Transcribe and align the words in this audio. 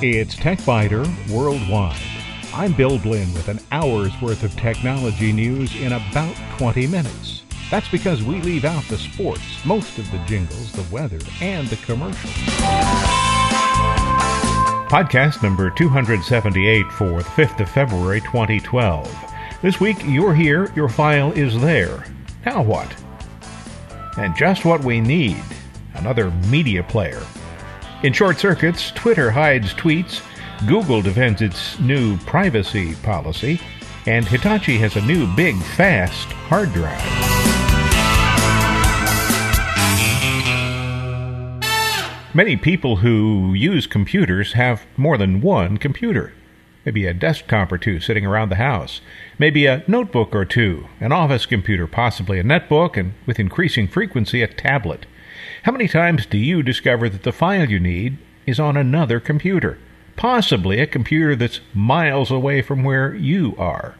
It's 0.00 0.34
TechByter 0.34 1.30
Worldwide. 1.30 2.00
I'm 2.54 2.72
Bill 2.72 2.98
Blinn 2.98 3.32
with 3.34 3.48
an 3.48 3.60
hour's 3.70 4.18
worth 4.22 4.42
of 4.44 4.56
technology 4.56 5.30
news 5.32 5.76
in 5.76 5.92
about 5.92 6.34
20 6.56 6.86
minutes. 6.86 7.42
That's 7.70 7.88
because 7.88 8.22
we 8.22 8.40
leave 8.40 8.64
out 8.64 8.82
the 8.84 8.96
sports, 8.96 9.42
most 9.66 9.98
of 9.98 10.10
the 10.10 10.18
jingles, 10.20 10.72
the 10.72 10.86
weather, 10.94 11.20
and 11.42 11.68
the 11.68 11.76
commercials. 11.76 12.32
Podcast 14.88 15.42
number 15.42 15.68
278 15.68 16.90
for 16.92 17.18
the 17.18 17.28
5th 17.28 17.60
of 17.60 17.68
February 17.68 18.22
2012. 18.22 19.34
This 19.60 19.80
week, 19.80 19.98
you're 20.06 20.34
here, 20.34 20.72
your 20.74 20.88
file 20.88 21.32
is 21.32 21.60
there. 21.60 22.06
Now 22.46 22.62
what? 22.62 22.96
And 24.18 24.36
just 24.36 24.64
what 24.64 24.82
we 24.82 25.00
need 25.00 25.42
another 25.94 26.30
media 26.48 26.82
player. 26.82 27.22
In 28.02 28.12
short 28.12 28.38
circuits, 28.38 28.90
Twitter 28.92 29.30
hides 29.30 29.74
tweets, 29.74 30.22
Google 30.66 31.02
defends 31.02 31.40
its 31.40 31.78
new 31.78 32.16
privacy 32.18 32.94
policy, 32.96 33.60
and 34.06 34.26
Hitachi 34.26 34.78
has 34.78 34.96
a 34.96 35.02
new 35.02 35.26
big, 35.34 35.56
fast 35.56 36.26
hard 36.48 36.72
drive. 36.72 37.02
Many 42.34 42.56
people 42.56 42.96
who 42.96 43.54
use 43.54 43.86
computers 43.86 44.52
have 44.52 44.86
more 44.96 45.18
than 45.18 45.40
one 45.40 45.76
computer. 45.76 46.32
Maybe 46.84 47.06
a 47.06 47.14
desktop 47.14 47.72
or 47.72 47.78
two 47.78 48.00
sitting 48.00 48.24
around 48.24 48.48
the 48.48 48.56
house. 48.56 49.00
Maybe 49.38 49.66
a 49.66 49.84
notebook 49.86 50.34
or 50.34 50.44
two, 50.44 50.88
an 51.00 51.12
office 51.12 51.44
computer, 51.44 51.86
possibly 51.86 52.38
a 52.38 52.44
netbook, 52.44 52.96
and 52.96 53.14
with 53.26 53.38
increasing 53.38 53.88
frequency, 53.88 54.42
a 54.42 54.46
tablet. 54.46 55.06
How 55.64 55.72
many 55.72 55.88
times 55.88 56.24
do 56.24 56.38
you 56.38 56.62
discover 56.62 57.08
that 57.08 57.24
the 57.24 57.32
file 57.32 57.68
you 57.68 57.80
need 57.80 58.18
is 58.46 58.58
on 58.58 58.76
another 58.76 59.20
computer? 59.20 59.78
Possibly 60.16 60.80
a 60.80 60.86
computer 60.86 61.36
that's 61.36 61.60
miles 61.74 62.30
away 62.30 62.62
from 62.62 62.84
where 62.84 63.14
you 63.14 63.54
are. 63.58 63.96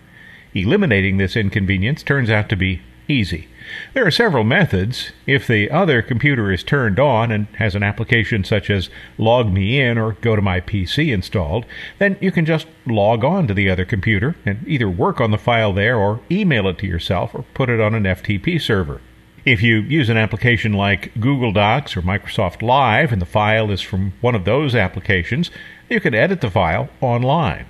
Eliminating 0.54 1.18
this 1.18 1.36
inconvenience 1.36 2.02
turns 2.02 2.30
out 2.30 2.48
to 2.48 2.56
be 2.56 2.82
easy. 3.08 3.48
There 3.94 4.06
are 4.06 4.10
several 4.10 4.44
methods. 4.44 5.12
If 5.26 5.46
the 5.46 5.70
other 5.70 6.02
computer 6.02 6.52
is 6.52 6.62
turned 6.62 6.98
on 6.98 7.30
and 7.30 7.46
has 7.56 7.74
an 7.74 7.82
application 7.82 8.44
such 8.44 8.70
as 8.70 8.90
Log 9.16 9.52
Me 9.52 9.80
In 9.80 9.98
or 9.98 10.12
Go 10.12 10.36
to 10.36 10.42
My 10.42 10.60
PC 10.60 11.12
installed, 11.12 11.66
then 11.98 12.16
you 12.20 12.30
can 12.30 12.46
just 12.46 12.66
log 12.86 13.24
on 13.24 13.46
to 13.46 13.54
the 13.54 13.68
other 13.68 13.84
computer 13.84 14.36
and 14.46 14.66
either 14.66 14.88
work 14.88 15.20
on 15.20 15.30
the 15.30 15.38
file 15.38 15.72
there 15.72 15.96
or 15.96 16.20
email 16.30 16.68
it 16.68 16.78
to 16.78 16.86
yourself 16.86 17.34
or 17.34 17.44
put 17.54 17.68
it 17.68 17.80
on 17.80 17.94
an 17.94 18.04
FTP 18.04 18.60
server. 18.60 19.00
If 19.44 19.62
you 19.62 19.80
use 19.80 20.08
an 20.08 20.16
application 20.16 20.72
like 20.74 21.12
Google 21.18 21.52
Docs 21.52 21.96
or 21.96 22.02
Microsoft 22.02 22.60
Live 22.60 23.12
and 23.12 23.22
the 23.22 23.26
file 23.26 23.70
is 23.70 23.80
from 23.80 24.12
one 24.20 24.34
of 24.34 24.44
those 24.44 24.74
applications, 24.74 25.50
you 25.88 26.00
can 26.00 26.14
edit 26.14 26.40
the 26.40 26.50
file 26.50 26.90
online. 27.00 27.66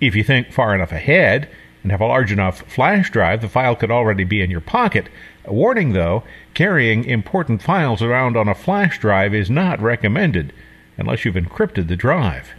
If 0.00 0.14
you 0.14 0.24
think 0.24 0.52
far 0.52 0.74
enough 0.74 0.92
ahead 0.92 1.48
and 1.84 1.92
have 1.92 2.00
a 2.00 2.06
large 2.06 2.32
enough 2.32 2.62
flash 2.62 3.10
drive, 3.10 3.42
the 3.42 3.48
file 3.48 3.76
could 3.76 3.90
already 3.90 4.24
be 4.24 4.40
in 4.40 4.50
your 4.50 4.62
pocket. 4.62 5.06
A 5.44 5.52
warning 5.52 5.92
though, 5.92 6.24
carrying 6.54 7.04
important 7.04 7.62
files 7.62 8.02
around 8.02 8.36
on 8.36 8.48
a 8.48 8.54
flash 8.54 8.98
drive 8.98 9.34
is 9.34 9.50
not 9.50 9.80
recommended 9.80 10.52
unless 10.96 11.24
you've 11.24 11.34
encrypted 11.34 11.88
the 11.88 11.96
drive. 11.96 12.54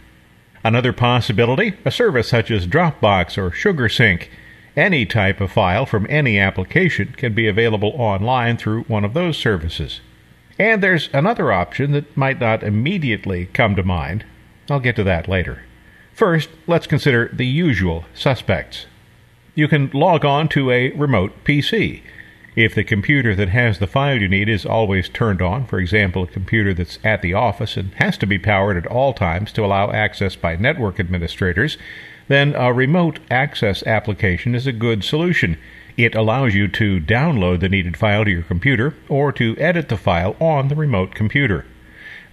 Another 0.62 0.92
possibility, 0.92 1.74
a 1.84 1.90
service 1.90 2.28
such 2.28 2.50
as 2.50 2.66
Dropbox 2.66 3.36
or 3.36 3.50
SugarSync. 3.50 4.28
Any 4.76 5.06
type 5.06 5.40
of 5.40 5.50
file 5.50 5.86
from 5.86 6.06
any 6.08 6.38
application 6.38 7.14
can 7.16 7.34
be 7.34 7.48
available 7.48 7.94
online 7.96 8.56
through 8.56 8.84
one 8.84 9.04
of 9.04 9.14
those 9.14 9.36
services. 9.36 10.00
And 10.58 10.82
there's 10.82 11.08
another 11.12 11.50
option 11.50 11.92
that 11.92 12.16
might 12.16 12.40
not 12.40 12.62
immediately 12.62 13.46
come 13.46 13.74
to 13.74 13.82
mind. 13.82 14.24
I'll 14.70 14.80
get 14.80 14.96
to 14.96 15.04
that 15.04 15.28
later. 15.28 15.62
First, 16.12 16.48
let's 16.66 16.86
consider 16.86 17.28
the 17.32 17.46
usual 17.46 18.04
suspects. 18.14 18.86
You 19.56 19.68
can 19.68 19.90
log 19.94 20.22
on 20.22 20.48
to 20.50 20.70
a 20.70 20.90
remote 20.90 21.32
PC. 21.42 22.02
If 22.54 22.74
the 22.74 22.84
computer 22.84 23.34
that 23.34 23.48
has 23.48 23.78
the 23.78 23.86
file 23.86 24.20
you 24.20 24.28
need 24.28 24.50
is 24.50 24.66
always 24.66 25.08
turned 25.08 25.40
on, 25.40 25.64
for 25.64 25.78
example, 25.78 26.24
a 26.24 26.26
computer 26.26 26.74
that's 26.74 26.98
at 27.02 27.22
the 27.22 27.32
office 27.32 27.78
and 27.78 27.94
has 27.94 28.18
to 28.18 28.26
be 28.26 28.38
powered 28.38 28.76
at 28.76 28.86
all 28.86 29.14
times 29.14 29.52
to 29.52 29.64
allow 29.64 29.90
access 29.90 30.36
by 30.36 30.56
network 30.56 31.00
administrators, 31.00 31.78
then 32.28 32.54
a 32.54 32.70
remote 32.70 33.18
access 33.30 33.82
application 33.84 34.54
is 34.54 34.66
a 34.66 34.72
good 34.72 35.02
solution. 35.02 35.56
It 35.96 36.14
allows 36.14 36.54
you 36.54 36.68
to 36.68 37.00
download 37.00 37.60
the 37.60 37.70
needed 37.70 37.96
file 37.96 38.26
to 38.26 38.30
your 38.30 38.42
computer 38.42 38.94
or 39.08 39.32
to 39.32 39.56
edit 39.56 39.88
the 39.88 39.96
file 39.96 40.36
on 40.38 40.68
the 40.68 40.76
remote 40.76 41.14
computer. 41.14 41.64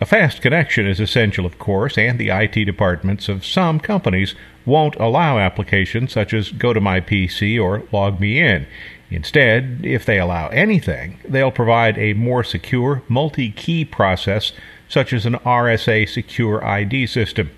A 0.03 0.05
fast 0.05 0.41
connection 0.41 0.85
is 0.85 0.99
essential, 0.99 1.45
of 1.45 1.57
course, 1.57 1.97
and 1.97 2.19
the 2.19 2.27
IT 2.27 2.65
departments 2.65 3.29
of 3.29 3.45
some 3.45 3.79
companies 3.79 4.35
won't 4.65 4.97
allow 4.97 5.39
applications 5.39 6.11
such 6.11 6.33
as 6.33 6.51
Go 6.51 6.73
to 6.73 6.81
My 6.81 6.99
PC 6.99 7.57
or 7.57 7.83
Log 7.89 8.19
Me 8.19 8.37
In. 8.37 8.67
Instead, 9.09 9.79
if 9.81 10.03
they 10.03 10.19
allow 10.19 10.49
anything, 10.49 11.21
they'll 11.23 11.51
provide 11.51 11.97
a 11.97 12.15
more 12.15 12.43
secure 12.43 13.01
multi 13.07 13.49
key 13.49 13.85
process 13.85 14.51
such 14.89 15.13
as 15.13 15.25
an 15.25 15.35
RSA 15.35 16.03
SecurID 16.03 17.07
system. 17.07 17.49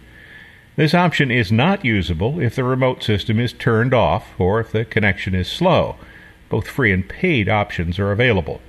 This 0.76 0.94
option 0.94 1.32
is 1.32 1.52
not 1.52 1.84
usable 1.84 2.40
if 2.40 2.56
the 2.56 2.64
remote 2.64 3.02
system 3.02 3.40
is 3.40 3.54
turned 3.54 3.92
off 3.96 4.40
or 4.40 4.60
if 4.60 4.72
the 4.72 4.86
connection 4.86 5.34
is 5.34 5.48
slow. 5.48 5.96
Both 6.50 6.68
free 6.68 6.92
and 6.92 7.10
paid 7.10 7.50
options 7.50 7.98
are 7.98 8.12
available. 8.12 8.62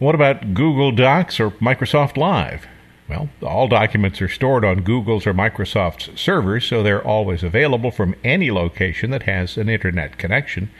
What 0.00 0.16
about 0.16 0.52
Google 0.52 0.90
Docs 0.90 1.38
or 1.38 1.52
Microsoft 1.52 2.16
Live? 2.16 2.66
Well, 3.10 3.28
all 3.42 3.66
documents 3.66 4.22
are 4.22 4.28
stored 4.28 4.64
on 4.64 4.82
Google's 4.82 5.26
or 5.26 5.34
Microsoft's 5.34 6.20
servers, 6.20 6.64
so 6.64 6.80
they're 6.80 7.04
always 7.04 7.42
available 7.42 7.90
from 7.90 8.14
any 8.22 8.52
location 8.52 9.10
that 9.10 9.24
has 9.24 9.56
an 9.56 9.68
internet 9.68 10.16
connection. 10.16 10.70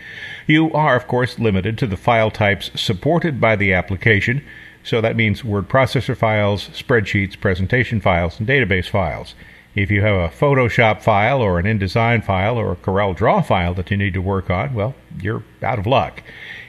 You 0.46 0.72
are, 0.72 0.94
of 0.94 1.08
course, 1.08 1.40
limited 1.40 1.76
to 1.78 1.88
the 1.88 1.96
file 1.96 2.30
types 2.30 2.70
supported 2.80 3.40
by 3.40 3.56
the 3.56 3.72
application, 3.72 4.44
so 4.84 5.00
that 5.00 5.16
means 5.16 5.42
word 5.42 5.68
processor 5.68 6.16
files, 6.16 6.68
spreadsheets, 6.68 7.38
presentation 7.38 8.00
files, 8.00 8.38
and 8.38 8.48
database 8.48 8.88
files. 8.88 9.34
If 9.74 9.88
you 9.90 10.00
have 10.02 10.16
a 10.16 10.34
Photoshop 10.34 11.00
file 11.00 11.40
or 11.40 11.58
an 11.58 11.66
InDesign 11.66 12.24
file 12.24 12.56
or 12.56 12.72
a 12.72 12.76
Corel 12.76 13.14
Draw 13.14 13.42
file 13.42 13.72
that 13.74 13.90
you 13.90 13.96
need 13.96 14.14
to 14.14 14.22
work 14.22 14.50
on, 14.50 14.74
well, 14.74 14.96
you're 15.20 15.44
out 15.62 15.78
of 15.78 15.86
luck. 15.86 16.24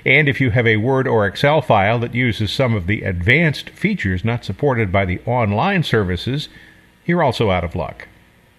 And 0.06 0.30
if 0.30 0.40
you 0.40 0.52
have 0.52 0.68
a 0.68 0.78
Word 0.78 1.08
or 1.08 1.26
Excel 1.26 1.62
file 1.62 1.98
that 2.00 2.14
uses 2.14 2.52
some 2.52 2.76
of 2.76 2.86
the 2.86 3.02
advanced 3.02 3.72
features 3.72 4.24
not 4.24 4.46
supported 4.46 4.92
by 4.92 5.06
the 5.06 5.20
online 5.26 5.82
services, 5.82 6.48
you're 7.06 7.24
also 7.24 7.50
out 7.50 7.64
of 7.64 7.76
luck. 7.76 8.08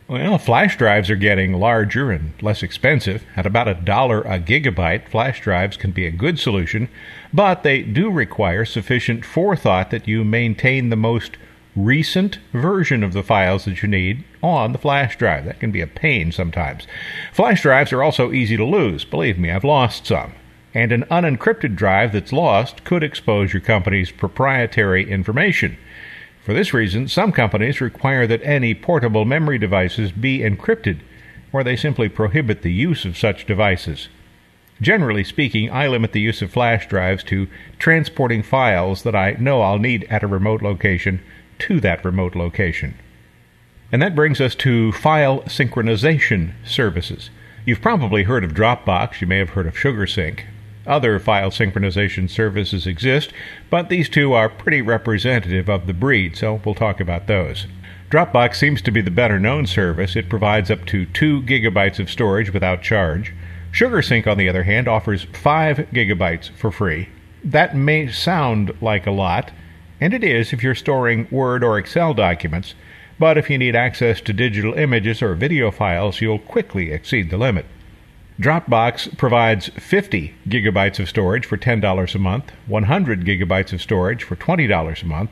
Well, 0.08 0.36
flash 0.38 0.76
drives 0.76 1.09
are 1.09 1.16
getting 1.16 1.54
larger 1.54 2.10
and 2.10 2.32
less 2.42 2.64
expensive. 2.64 3.24
At 3.36 3.47
about 3.47 3.69
a 3.69 3.74
dollar 3.74 4.22
a 4.22 4.41
gigabyte, 4.41 5.09
flash 5.09 5.41
drives 5.41 5.76
can 5.76 5.92
be 5.92 6.04
a 6.04 6.10
good 6.10 6.41
solution, 6.41 6.88
but 7.32 7.62
they 7.62 7.82
do 7.82 8.10
require 8.10 8.64
sufficient 8.64 9.24
forethought 9.24 9.91
that 9.91 10.09
you 10.09 10.24
maintain 10.24 10.91
the 10.91 10.97
most 10.97 11.36
recent 11.75 12.38
version 12.53 13.03
of 13.03 13.12
the 13.12 13.22
files 13.22 13.65
that 13.65 13.83
you 13.83 13.88
need 13.88 14.25
on 14.43 14.72
the 14.72 14.78
flash 14.78 15.16
drive. 15.16 15.44
That 15.44 15.60
can 15.60 15.71
be 15.71 15.81
a 15.81 15.87
pain 15.87 16.33
sometimes. 16.33 16.87
Flash 17.33 17.62
drives 17.62 17.93
are 17.93 18.03
also 18.03 18.33
easy 18.33 18.56
to 18.56 18.65
lose. 18.65 19.05
Believe 19.05 19.38
me, 19.38 19.50
I've 19.50 19.65
lost 19.65 20.06
some. 20.06 20.34
And 20.75 20.93
an 20.93 21.05
unencrypted 21.10 21.77
drive 21.77 22.12
that's 22.12 22.33
lost 22.33 22.84
could 22.84 23.03
expose 23.03 23.53
your 23.53 23.60
company's 23.60 24.10
proprietary 24.10 25.10
information. 25.10 25.77
For 26.44 26.53
this 26.55 26.75
reason, 26.75 27.09
some 27.09 27.31
companies 27.31 27.81
require 27.81 28.27
that 28.27 28.43
any 28.43 28.75
portable 28.75 29.25
memory 29.25 29.59
devices 29.59 30.12
be 30.12 30.41
encrypted, 30.41 31.00
or 31.53 31.62
they 31.62 31.77
simply 31.77 32.09
prohibit 32.09 32.62
the 32.62 32.72
use 32.72 33.04
of 33.04 33.19
such 33.19 33.47
devices. 33.47 34.09
Generally 34.81 35.25
speaking, 35.25 35.71
I 35.71 35.87
limit 35.87 36.12
the 36.12 36.21
use 36.21 36.43
of 36.43 36.50
flash 36.50 36.89
drives 36.89 37.22
to 37.25 37.47
transporting 37.78 38.43
files 38.43 39.04
that 39.04 39.15
I 39.15 39.36
know 39.39 39.63
I'll 39.63 39.78
need 39.78 40.04
at 40.10 40.24
a 40.24 40.27
remote 40.27 40.63
location 40.63 41.22
to 41.66 41.80
that 41.80 42.04
remote 42.04 42.34
location. 42.34 42.94
And 43.91 44.00
that 44.00 44.14
brings 44.14 44.41
us 44.41 44.54
to 44.56 44.92
file 44.92 45.42
synchronization 45.42 46.53
services. 46.64 47.30
You've 47.64 47.82
probably 47.82 48.24
heard 48.24 48.42
of 48.42 48.53
Dropbox, 48.54 49.20
you 49.20 49.26
may 49.26 49.38
have 49.38 49.50
heard 49.50 49.66
of 49.66 49.74
SugarSync. 49.74 50.41
Other 50.86 51.18
file 51.20 51.50
synchronization 51.50 52.28
services 52.28 52.86
exist, 52.86 53.32
but 53.70 53.88
these 53.88 54.09
two 54.09 54.32
are 54.32 54.48
pretty 54.48 54.82
representative 54.82 55.68
of 55.68 55.86
the 55.86 55.94
breed, 55.94 56.36
so 56.36 56.60
we'll 56.64 56.74
talk 56.74 57.00
about 57.00 57.28
those. 57.28 57.66
Dropbox 58.10 58.56
seems 58.56 58.82
to 58.82 58.91
be 58.91 59.00
the 59.00 59.10
better 59.10 59.38
known 59.38 59.66
service. 59.66 60.16
It 60.16 60.28
provides 60.28 60.70
up 60.70 60.84
to 60.86 61.06
2 61.06 61.42
gigabytes 61.42 61.98
of 61.98 62.10
storage 62.10 62.53
without 62.53 62.82
charge. 62.82 63.32
SugarSync, 63.72 64.26
on 64.26 64.36
the 64.36 64.48
other 64.48 64.64
hand, 64.64 64.88
offers 64.88 65.24
5 65.32 65.78
gigabytes 65.92 66.50
for 66.50 66.72
free. 66.72 67.09
That 67.44 67.76
may 67.76 68.09
sound 68.09 68.72
like 68.80 69.06
a 69.06 69.12
lot, 69.12 69.53
and 70.03 70.13
it 70.13 70.25
is 70.25 70.53
if 70.53 70.65
you're 70.65 70.75
storing 70.75 71.28
Word 71.31 71.63
or 71.63 71.78
Excel 71.78 72.13
documents, 72.13 72.75
but 73.21 73.39
if 73.39 73.49
you 73.49 73.57
need 73.57 73.77
access 73.77 74.21
to 74.22 74.33
digital 74.33 74.75
images 74.75 75.22
or 75.22 75.37
video 75.37 75.71
files, 75.71 76.21
you'll 76.21 76.41
quickly 76.41 76.91
exceed 76.91 77.31
the 77.31 77.37
limit. 77.37 77.66
Dropbox 78.41 79.16
provides 79.16 79.69
50 79.69 80.34
gigabytes 80.49 80.99
of 80.99 81.09
storage 81.09 81.47
for 81.47 81.57
$10 81.57 82.15
a 82.16 82.19
month, 82.19 82.51
100 82.66 83.25
gigabytes 83.25 83.72
of 83.72 83.81
storage 83.81 84.25
for 84.25 84.34
$20 84.34 85.03
a 85.03 85.07
month, 85.07 85.31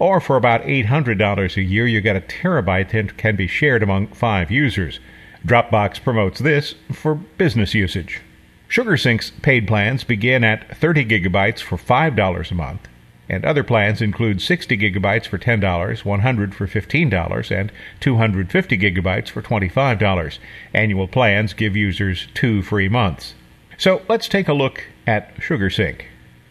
or 0.00 0.20
for 0.20 0.36
about 0.36 0.62
$800 0.62 1.56
a 1.56 1.62
year, 1.62 1.86
you 1.86 2.00
get 2.00 2.16
a 2.16 2.20
terabyte 2.20 2.90
that 2.90 3.16
can 3.18 3.36
be 3.36 3.46
shared 3.46 3.84
among 3.84 4.08
five 4.08 4.50
users. 4.50 4.98
Dropbox 5.46 6.02
promotes 6.02 6.40
this 6.40 6.74
for 6.90 7.14
business 7.14 7.72
usage. 7.72 8.20
SugarSync's 8.68 9.30
paid 9.42 9.68
plans 9.68 10.02
begin 10.02 10.42
at 10.42 10.76
30 10.76 11.04
gigabytes 11.04 11.60
for 11.60 11.76
$5 11.76 12.50
a 12.50 12.54
month, 12.54 12.88
and 13.28 13.44
other 13.44 13.62
plans 13.62 14.00
include 14.00 14.40
60 14.40 14.76
gigabytes 14.76 15.26
for 15.26 15.38
$10, 15.38 16.04
100 16.04 16.54
for 16.54 16.66
$15, 16.66 17.50
and 17.50 17.72
250 18.00 18.78
gigabytes 18.78 19.28
for 19.28 19.42
$25. 19.42 20.38
Annual 20.72 21.08
plans 21.08 21.52
give 21.52 21.76
users 21.76 22.28
two 22.34 22.62
free 22.62 22.88
months. 22.88 23.34
So 23.76 24.02
let's 24.08 24.28
take 24.28 24.48
a 24.48 24.54
look 24.54 24.84
at 25.06 25.36
SugarSync. 25.36 26.02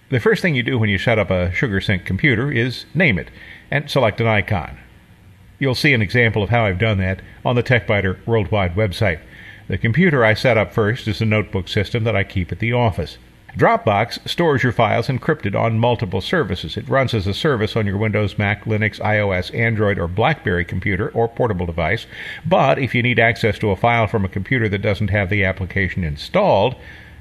The 0.09 0.19
first 0.19 0.41
thing 0.41 0.55
you 0.55 0.63
do 0.63 0.79
when 0.79 0.89
you 0.89 0.97
set 0.97 1.19
up 1.19 1.29
a 1.29 1.49
SugarSync 1.49 2.05
computer 2.05 2.51
is 2.51 2.85
name 2.93 3.19
it 3.19 3.29
and 3.69 3.89
select 3.89 4.21
an 4.21 4.27
icon. 4.27 4.77
You'll 5.59 5.75
see 5.75 5.93
an 5.93 6.01
example 6.01 6.43
of 6.43 6.49
how 6.49 6.65
I've 6.65 6.79
done 6.79 6.99
that 6.99 7.21
on 7.43 7.55
the 7.55 7.63
TechByter 7.63 8.25
Worldwide 8.25 8.75
website. 8.75 9.19
The 9.67 9.77
computer 9.77 10.23
I 10.23 10.33
set 10.33 10.57
up 10.57 10.71
first 10.71 11.07
is 11.07 11.19
a 11.19 11.25
notebook 11.25 11.67
system 11.67 12.05
that 12.05 12.15
I 12.15 12.23
keep 12.23 12.51
at 12.53 12.59
the 12.59 12.71
office. 12.71 13.17
Dropbox 13.57 14.29
stores 14.29 14.61
your 14.61 14.71
files 14.71 15.07
encrypted 15.07 15.59
on 15.59 15.79
multiple 15.79 16.21
services. 16.21 16.77
It 16.77 16.87
runs 16.87 17.15
as 17.15 17.25
a 17.25 17.33
service 17.33 17.75
on 17.75 17.87
your 17.87 17.97
Windows, 17.97 18.37
Mac, 18.37 18.65
Linux, 18.65 18.99
iOS, 18.99 19.51
Android, 19.51 19.97
or 19.97 20.07
Blackberry 20.07 20.63
computer 20.63 21.09
or 21.09 21.27
portable 21.27 21.65
device. 21.65 22.05
But 22.45 22.77
if 22.77 22.93
you 22.93 23.01
need 23.01 23.17
access 23.19 23.57
to 23.57 23.71
a 23.71 23.75
file 23.75 24.05
from 24.05 24.23
a 24.23 24.29
computer 24.29 24.69
that 24.69 24.83
doesn't 24.83 25.07
have 25.07 25.31
the 25.31 25.43
application 25.43 26.03
installed, 26.03 26.75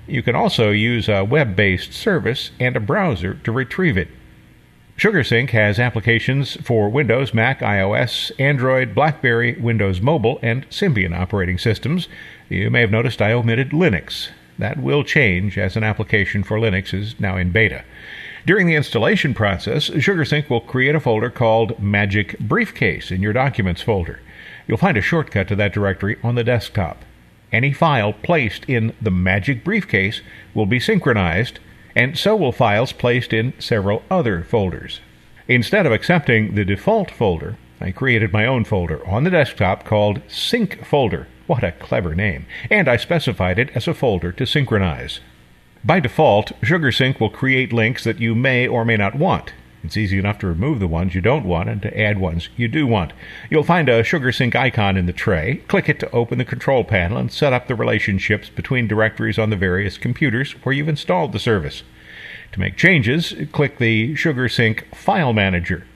you 0.06 0.22
can 0.22 0.34
also 0.34 0.72
use 0.72 1.08
a 1.08 1.24
web 1.24 1.56
based 1.56 1.94
service 1.94 2.50
and 2.60 2.76
a 2.76 2.80
browser 2.80 3.32
to 3.32 3.50
retrieve 3.50 3.96
it. 3.96 4.08
SugarSync 4.98 5.48
has 5.50 5.78
applications 5.78 6.56
for 6.56 6.90
Windows, 6.90 7.32
Mac, 7.32 7.60
iOS, 7.60 8.30
Android, 8.38 8.94
BlackBerry, 8.94 9.58
Windows 9.58 10.02
Mobile, 10.02 10.38
and 10.42 10.68
Symbian 10.68 11.18
operating 11.18 11.56
systems. 11.56 12.08
You 12.50 12.70
may 12.70 12.82
have 12.82 12.90
noticed 12.90 13.22
I 13.22 13.32
omitted 13.32 13.70
Linux. 13.70 14.28
That 14.58 14.82
will 14.82 15.04
change 15.04 15.58
as 15.58 15.76
an 15.76 15.84
application 15.84 16.42
for 16.42 16.58
Linux 16.58 16.94
is 16.94 17.18
now 17.20 17.36
in 17.36 17.50
beta. 17.50 17.84
During 18.46 18.66
the 18.66 18.76
installation 18.76 19.34
process, 19.34 19.90
SugarSync 19.90 20.48
will 20.48 20.60
create 20.60 20.94
a 20.94 21.00
folder 21.00 21.30
called 21.30 21.80
Magic 21.80 22.38
Briefcase 22.38 23.10
in 23.10 23.20
your 23.20 23.32
Documents 23.32 23.82
folder. 23.82 24.20
You'll 24.66 24.78
find 24.78 24.96
a 24.96 25.02
shortcut 25.02 25.48
to 25.48 25.56
that 25.56 25.72
directory 25.72 26.16
on 26.22 26.36
the 26.36 26.44
desktop. 26.44 27.04
Any 27.52 27.72
file 27.72 28.12
placed 28.12 28.64
in 28.66 28.94
the 29.00 29.10
Magic 29.10 29.64
Briefcase 29.64 30.20
will 30.54 30.66
be 30.66 30.80
synchronized, 30.80 31.58
and 31.94 32.16
so 32.16 32.36
will 32.36 32.52
files 32.52 32.92
placed 32.92 33.32
in 33.32 33.52
several 33.58 34.02
other 34.10 34.42
folders. 34.42 35.00
Instead 35.48 35.86
of 35.86 35.92
accepting 35.92 36.54
the 36.54 36.64
default 36.64 37.10
folder, 37.10 37.56
I 37.80 37.90
created 37.90 38.32
my 38.32 38.46
own 38.46 38.64
folder 38.64 39.06
on 39.06 39.24
the 39.24 39.30
desktop 39.30 39.84
called 39.84 40.22
Sync 40.28 40.84
Folder. 40.84 41.28
What 41.46 41.62
a 41.62 41.72
clever 41.72 42.14
name. 42.14 42.46
And 42.70 42.88
I 42.88 42.96
specified 42.96 43.58
it 43.58 43.70
as 43.74 43.86
a 43.86 43.94
folder 43.94 44.32
to 44.32 44.46
synchronize. 44.46 45.20
By 45.84 46.00
default, 46.00 46.52
SugarSync 46.62 47.20
will 47.20 47.30
create 47.30 47.72
links 47.72 48.02
that 48.04 48.18
you 48.18 48.34
may 48.34 48.66
or 48.66 48.84
may 48.84 48.96
not 48.96 49.14
want. 49.14 49.52
It's 49.84 49.96
easy 49.96 50.18
enough 50.18 50.40
to 50.40 50.48
remove 50.48 50.80
the 50.80 50.88
ones 50.88 51.14
you 51.14 51.20
don't 51.20 51.44
want 51.44 51.68
and 51.68 51.80
to 51.82 52.00
add 52.00 52.18
ones 52.18 52.48
you 52.56 52.66
do 52.66 52.88
want. 52.88 53.12
You'll 53.48 53.62
find 53.62 53.88
a 53.88 54.02
SugarSync 54.02 54.56
icon 54.56 54.96
in 54.96 55.06
the 55.06 55.12
tray. 55.12 55.62
Click 55.68 55.88
it 55.88 56.00
to 56.00 56.10
open 56.10 56.38
the 56.38 56.44
control 56.44 56.82
panel 56.82 57.18
and 57.18 57.30
set 57.30 57.52
up 57.52 57.68
the 57.68 57.76
relationships 57.76 58.48
between 58.48 58.88
directories 58.88 59.38
on 59.38 59.50
the 59.50 59.56
various 59.56 59.96
computers 59.96 60.52
where 60.64 60.74
you've 60.74 60.88
installed 60.88 61.30
the 61.30 61.38
service. 61.38 61.84
To 62.52 62.58
make 62.58 62.76
changes, 62.76 63.32
click 63.52 63.78
the 63.78 64.14
SugarSync 64.14 64.92
File 64.92 65.32
Manager. 65.32 65.86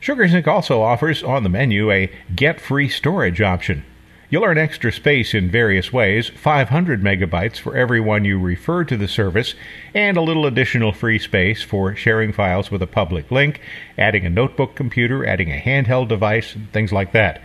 SugarSync 0.00 0.46
also 0.46 0.80
offers 0.80 1.24
on 1.24 1.42
the 1.42 1.48
menu 1.48 1.90
a 1.90 2.12
Get 2.36 2.60
Free 2.60 2.88
Storage 2.88 3.40
option. 3.40 3.84
You'll 4.32 4.44
earn 4.44 4.56
extra 4.56 4.90
space 4.90 5.34
in 5.34 5.50
various 5.50 5.92
ways 5.92 6.30
500 6.30 7.02
megabytes 7.02 7.58
for 7.58 7.76
every 7.76 8.00
one 8.00 8.24
you 8.24 8.38
refer 8.38 8.82
to 8.82 8.96
the 8.96 9.06
service, 9.06 9.54
and 9.92 10.16
a 10.16 10.22
little 10.22 10.46
additional 10.46 10.94
free 10.94 11.18
space 11.18 11.60
for 11.60 11.94
sharing 11.94 12.32
files 12.32 12.70
with 12.70 12.80
a 12.80 12.86
public 12.86 13.30
link, 13.30 13.60
adding 13.98 14.24
a 14.24 14.30
notebook 14.30 14.74
computer, 14.74 15.26
adding 15.26 15.52
a 15.52 15.60
handheld 15.60 16.08
device, 16.08 16.54
and 16.54 16.72
things 16.72 16.92
like 16.92 17.12
that. 17.12 17.42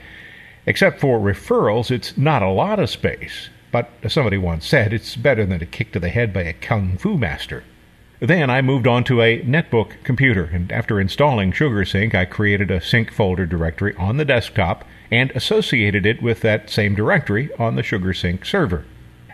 Except 0.65 1.01
for 1.01 1.19
referrals, 1.19 1.91
it's 1.91 2.17
not 2.17 2.41
a 2.41 2.47
lot 2.47 2.79
of 2.79 2.89
space. 2.89 3.49
But 3.69 3.89
as 4.01 4.13
somebody 4.13 4.37
once 4.37 4.65
said, 4.65 4.93
it's 4.93 5.17
better 5.17 5.45
than 5.45 5.61
a 5.61 5.65
kick 5.65 5.91
to 5.91 5.99
the 5.99 6.07
head 6.07 6.31
by 6.31 6.43
a 6.43 6.53
kung 6.53 6.97
fu 6.97 7.17
master. 7.17 7.65
Then 8.21 8.49
I 8.49 8.61
moved 8.61 8.87
on 8.87 9.03
to 9.03 9.21
a 9.21 9.41
netbook 9.41 10.01
computer, 10.05 10.45
and 10.53 10.71
after 10.71 11.01
installing 11.01 11.51
SugarSync, 11.51 12.15
I 12.15 12.23
created 12.23 12.71
a 12.71 12.79
sync 12.79 13.11
folder 13.11 13.45
directory 13.45 13.93
on 13.97 14.15
the 14.15 14.23
desktop 14.23 14.85
and 15.11 15.31
associated 15.31 16.05
it 16.05 16.21
with 16.21 16.41
that 16.41 16.69
same 16.69 16.95
directory 16.95 17.49
on 17.57 17.75
the 17.75 17.81
SugarSync 17.81 18.45
server. 18.45 18.85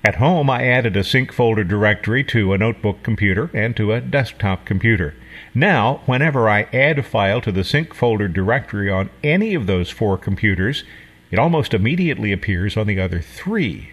At 0.06 0.16
home, 0.16 0.50
I 0.50 0.68
added 0.68 0.98
a 0.98 1.04
sync 1.04 1.32
folder 1.32 1.64
directory 1.64 2.26
to 2.26 2.52
a 2.52 2.58
notebook 2.58 3.04
computer 3.04 3.50
and 3.54 3.76
to 3.78 3.94
a 3.94 4.02
desktop 4.02 4.66
computer. 4.66 5.16
Now, 5.56 6.02
whenever 6.06 6.50
I 6.50 6.64
add 6.74 7.00
a 7.00 7.04
file 7.04 7.40
to 7.42 7.52
the 7.54 7.64
sync 7.64 7.94
folder 7.94 8.28
directory 8.28 8.92
on 8.92 9.10
any 9.24 9.54
of 9.56 9.66
those 9.66 9.90
four 9.90 10.18
computers, 10.18 10.84
it 11.32 11.40
almost 11.40 11.74
immediately 11.74 12.34
appears 12.34 12.76
on 12.76 12.86
the 12.86 13.00
other 13.00 13.22
three. 13.22 13.92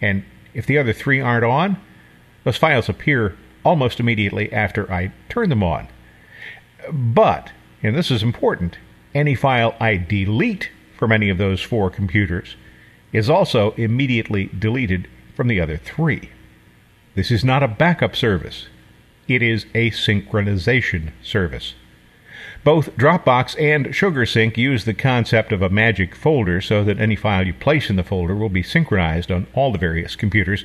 And 0.00 0.24
if 0.54 0.64
the 0.64 0.78
other 0.78 0.94
three 0.94 1.20
aren't 1.20 1.44
on, 1.44 1.78
those 2.44 2.56
files 2.56 2.88
appear 2.88 3.36
almost 3.62 4.00
immediately 4.00 4.52
after 4.52 4.90
I 4.90 5.12
turn 5.28 5.50
them 5.50 5.62
on. 5.62 5.88
But, 6.90 7.52
and 7.82 7.94
this 7.94 8.10
is 8.10 8.22
important, 8.22 8.78
any 9.14 9.34
file 9.34 9.76
I 9.78 9.96
delete 9.98 10.70
from 11.02 11.10
any 11.10 11.28
of 11.30 11.36
those 11.36 11.60
four 11.60 11.90
computers 11.90 12.54
is 13.12 13.28
also 13.28 13.72
immediately 13.72 14.44
deleted 14.56 15.08
from 15.34 15.48
the 15.48 15.60
other 15.60 15.76
three. 15.76 16.30
This 17.16 17.32
is 17.32 17.44
not 17.44 17.60
a 17.60 17.66
backup 17.66 18.14
service. 18.14 18.68
It 19.26 19.42
is 19.42 19.66
a 19.74 19.90
synchronization 19.90 21.10
service. 21.20 21.74
Both 22.62 22.96
Dropbox 22.96 23.60
and 23.60 23.86
SugarSync 23.86 24.56
use 24.56 24.84
the 24.84 24.94
concept 24.94 25.50
of 25.50 25.60
a 25.60 25.68
magic 25.68 26.14
folder 26.14 26.60
so 26.60 26.84
that 26.84 27.00
any 27.00 27.16
file 27.16 27.48
you 27.48 27.54
place 27.54 27.90
in 27.90 27.96
the 27.96 28.04
folder 28.04 28.36
will 28.36 28.48
be 28.48 28.62
synchronized 28.62 29.32
on 29.32 29.48
all 29.54 29.72
the 29.72 29.78
various 29.78 30.14
computers. 30.14 30.64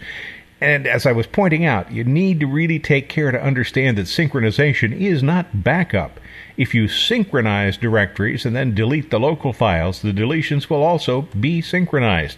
And 0.59 0.87
as 0.87 1.05
I 1.05 1.11
was 1.11 1.27
pointing 1.27 1.65
out, 1.65 1.91
you 1.91 2.03
need 2.03 2.39
to 2.39 2.47
really 2.47 2.79
take 2.79 3.09
care 3.09 3.31
to 3.31 3.41
understand 3.41 3.97
that 3.97 4.07
synchronization 4.07 4.91
is 4.91 5.21
not 5.21 5.63
backup. 5.63 6.19
If 6.57 6.73
you 6.73 6.87
synchronize 6.87 7.77
directories 7.77 8.45
and 8.45 8.55
then 8.55 8.73
delete 8.73 9.11
the 9.11 9.19
local 9.19 9.53
files, 9.53 10.01
the 10.01 10.11
deletions 10.11 10.69
will 10.69 10.81
also 10.81 11.23
be 11.39 11.61
synchronized, 11.61 12.37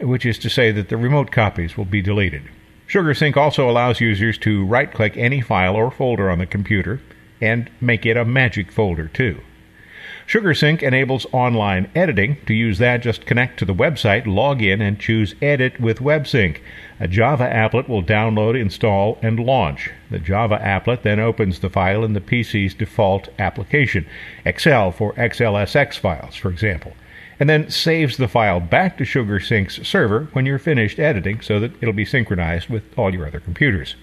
which 0.00 0.26
is 0.26 0.38
to 0.40 0.50
say 0.50 0.72
that 0.72 0.88
the 0.88 0.96
remote 0.96 1.30
copies 1.30 1.76
will 1.76 1.84
be 1.84 2.02
deleted. 2.02 2.42
SugarSync 2.88 3.36
also 3.36 3.70
allows 3.70 4.00
users 4.00 4.36
to 4.38 4.64
right 4.64 4.92
click 4.92 5.16
any 5.16 5.40
file 5.40 5.76
or 5.76 5.90
folder 5.90 6.28
on 6.30 6.40
the 6.40 6.46
computer 6.46 7.00
and 7.40 7.70
make 7.80 8.04
it 8.04 8.16
a 8.16 8.24
magic 8.24 8.72
folder 8.72 9.06
too. 9.06 9.40
SugarSync 10.32 10.82
enables 10.82 11.26
online 11.30 11.90
editing. 11.94 12.38
To 12.46 12.54
use 12.54 12.78
that, 12.78 13.02
just 13.02 13.26
connect 13.26 13.58
to 13.58 13.66
the 13.66 13.74
website, 13.74 14.24
log 14.24 14.62
in, 14.62 14.80
and 14.80 14.98
choose 14.98 15.34
Edit 15.42 15.78
with 15.78 15.98
WebSync. 15.98 16.58
A 16.98 17.06
Java 17.06 17.44
applet 17.44 17.86
will 17.86 18.02
download, 18.02 18.58
install, 18.58 19.18
and 19.20 19.38
launch. 19.38 19.90
The 20.10 20.18
Java 20.18 20.58
applet 20.58 21.02
then 21.02 21.20
opens 21.20 21.58
the 21.58 21.68
file 21.68 22.02
in 22.02 22.14
the 22.14 22.20
PC's 22.22 22.72
default 22.72 23.28
application, 23.38 24.06
Excel 24.46 24.90
for 24.90 25.12
XLSX 25.16 25.98
files, 25.98 26.34
for 26.34 26.48
example, 26.48 26.94
and 27.38 27.46
then 27.50 27.68
saves 27.68 28.16
the 28.16 28.26
file 28.26 28.58
back 28.58 28.96
to 28.96 29.04
SugarSync's 29.04 29.86
server 29.86 30.28
when 30.32 30.46
you're 30.46 30.58
finished 30.58 30.98
editing 30.98 31.42
so 31.42 31.60
that 31.60 31.72
it'll 31.82 31.92
be 31.92 32.06
synchronized 32.06 32.70
with 32.70 32.84
all 32.96 33.12
your 33.12 33.26
other 33.26 33.40
computers. 33.40 33.96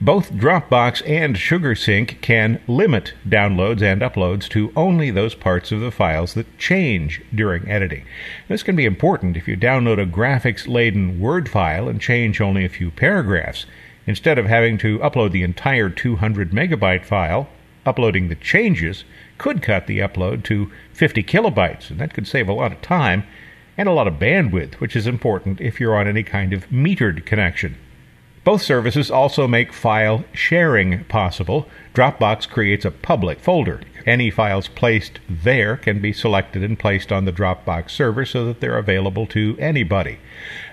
Both 0.00 0.32
Dropbox 0.32 1.02
and 1.08 1.34
SugarSync 1.34 2.20
can 2.20 2.60
limit 2.68 3.14
downloads 3.28 3.82
and 3.82 4.00
uploads 4.00 4.48
to 4.50 4.72
only 4.76 5.10
those 5.10 5.34
parts 5.34 5.72
of 5.72 5.80
the 5.80 5.90
files 5.90 6.34
that 6.34 6.56
change 6.56 7.20
during 7.34 7.68
editing. 7.68 8.04
This 8.46 8.62
can 8.62 8.76
be 8.76 8.84
important 8.84 9.36
if 9.36 9.48
you 9.48 9.56
download 9.56 10.00
a 10.00 10.06
graphics 10.06 10.68
laden 10.68 11.18
Word 11.18 11.48
file 11.48 11.88
and 11.88 12.00
change 12.00 12.40
only 12.40 12.64
a 12.64 12.68
few 12.68 12.92
paragraphs. 12.92 13.66
Instead 14.06 14.38
of 14.38 14.46
having 14.46 14.78
to 14.78 15.00
upload 15.00 15.32
the 15.32 15.42
entire 15.42 15.90
200 15.90 16.52
megabyte 16.52 17.04
file, 17.04 17.48
uploading 17.84 18.28
the 18.28 18.36
changes 18.36 19.02
could 19.36 19.62
cut 19.62 19.88
the 19.88 19.98
upload 19.98 20.44
to 20.44 20.70
50 20.92 21.24
kilobytes, 21.24 21.90
and 21.90 21.98
that 21.98 22.14
could 22.14 22.28
save 22.28 22.48
a 22.48 22.52
lot 22.52 22.70
of 22.70 22.80
time 22.82 23.24
and 23.76 23.88
a 23.88 23.92
lot 23.92 24.06
of 24.06 24.14
bandwidth, 24.14 24.74
which 24.74 24.94
is 24.94 25.08
important 25.08 25.60
if 25.60 25.80
you're 25.80 25.96
on 25.96 26.06
any 26.06 26.22
kind 26.22 26.52
of 26.52 26.68
metered 26.70 27.26
connection. 27.26 27.76
Both 28.48 28.62
services 28.62 29.10
also 29.10 29.46
make 29.46 29.74
file 29.74 30.24
sharing 30.32 31.04
possible. 31.04 31.68
Dropbox 31.92 32.48
creates 32.48 32.86
a 32.86 32.90
public 32.90 33.40
folder. 33.40 33.82
Any 34.06 34.30
files 34.30 34.68
placed 34.68 35.20
there 35.28 35.76
can 35.76 36.00
be 36.00 36.14
selected 36.14 36.62
and 36.62 36.78
placed 36.78 37.12
on 37.12 37.26
the 37.26 37.30
Dropbox 37.30 37.90
server 37.90 38.24
so 38.24 38.46
that 38.46 38.60
they're 38.60 38.78
available 38.78 39.26
to 39.26 39.54
anybody. 39.60 40.18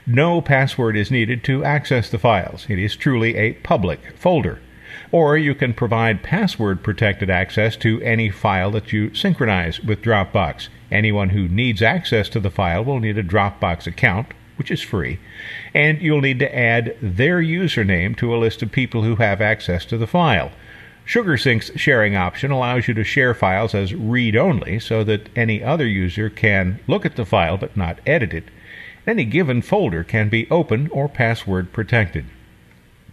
No 0.07 0.39
password 0.39 0.95
is 0.95 1.11
needed 1.11 1.43
to 1.43 1.65
access 1.65 2.09
the 2.09 2.17
files. 2.17 2.65
It 2.69 2.79
is 2.79 2.95
truly 2.95 3.35
a 3.35 3.55
public 3.55 3.99
folder. 4.17 4.61
Or 5.11 5.37
you 5.37 5.53
can 5.53 5.73
provide 5.73 6.23
password 6.23 6.81
protected 6.81 7.29
access 7.29 7.75
to 7.75 8.01
any 8.03 8.29
file 8.29 8.71
that 8.71 8.93
you 8.93 9.13
synchronize 9.13 9.81
with 9.81 10.01
Dropbox. 10.01 10.69
Anyone 10.89 11.31
who 11.31 11.49
needs 11.49 11.81
access 11.81 12.29
to 12.29 12.39
the 12.39 12.49
file 12.49 12.85
will 12.85 13.01
need 13.01 13.17
a 13.17 13.21
Dropbox 13.23 13.85
account, 13.85 14.27
which 14.57 14.71
is 14.71 14.81
free, 14.81 15.19
and 15.73 16.01
you'll 16.01 16.21
need 16.21 16.39
to 16.39 16.57
add 16.57 16.95
their 17.01 17.39
username 17.41 18.15
to 18.17 18.35
a 18.35 18.37
list 18.37 18.61
of 18.61 18.71
people 18.71 19.03
who 19.03 19.17
have 19.17 19.41
access 19.41 19.85
to 19.85 19.97
the 19.97 20.07
file. 20.07 20.51
SugarSync's 21.05 21.79
sharing 21.79 22.15
option 22.15 22.49
allows 22.49 22.87
you 22.87 22.93
to 22.95 23.03
share 23.03 23.33
files 23.33 23.75
as 23.75 23.93
read 23.93 24.35
only 24.35 24.79
so 24.79 25.03
that 25.03 25.29
any 25.35 25.63
other 25.63 25.85
user 25.85 26.29
can 26.29 26.79
look 26.87 27.05
at 27.05 27.15
the 27.15 27.25
file 27.25 27.57
but 27.57 27.77
not 27.77 27.99
edit 28.05 28.33
it. 28.33 28.45
Any 29.05 29.25
given 29.25 29.61
folder 29.61 30.03
can 30.03 30.29
be 30.29 30.49
open 30.49 30.87
or 30.87 31.07
password 31.07 31.71
protected. 31.71 32.25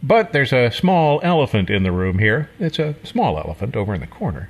But 0.03 0.33
there's 0.33 0.53
a 0.53 0.71
small 0.71 1.21
elephant 1.23 1.69
in 1.69 1.83
the 1.83 1.93
room 1.93 2.19
here. 2.19 2.49
It's 2.59 2.79
a 2.79 2.97
small 3.05 3.39
elephant 3.39 3.77
over 3.77 3.95
in 3.95 4.01
the 4.01 4.07
corner. 4.07 4.49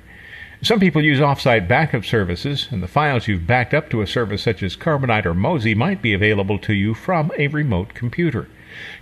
Some 0.63 0.79
people 0.79 1.01
use 1.01 1.19
offsite 1.19 1.67
backup 1.67 2.05
services, 2.05 2.69
and 2.71 2.81
the 2.81 2.87
files 2.87 3.27
you've 3.27 3.45
backed 3.45 3.73
up 3.73 3.89
to 3.89 4.01
a 4.01 4.07
service 4.07 4.43
such 4.43 4.63
as 4.63 4.77
Carbonite 4.77 5.25
or 5.25 5.33
Mozy 5.33 5.75
might 5.75 6.01
be 6.01 6.13
available 6.13 6.57
to 6.59 6.71
you 6.71 6.93
from 6.93 7.33
a 7.37 7.47
remote 7.47 7.93
computer. 7.93 8.47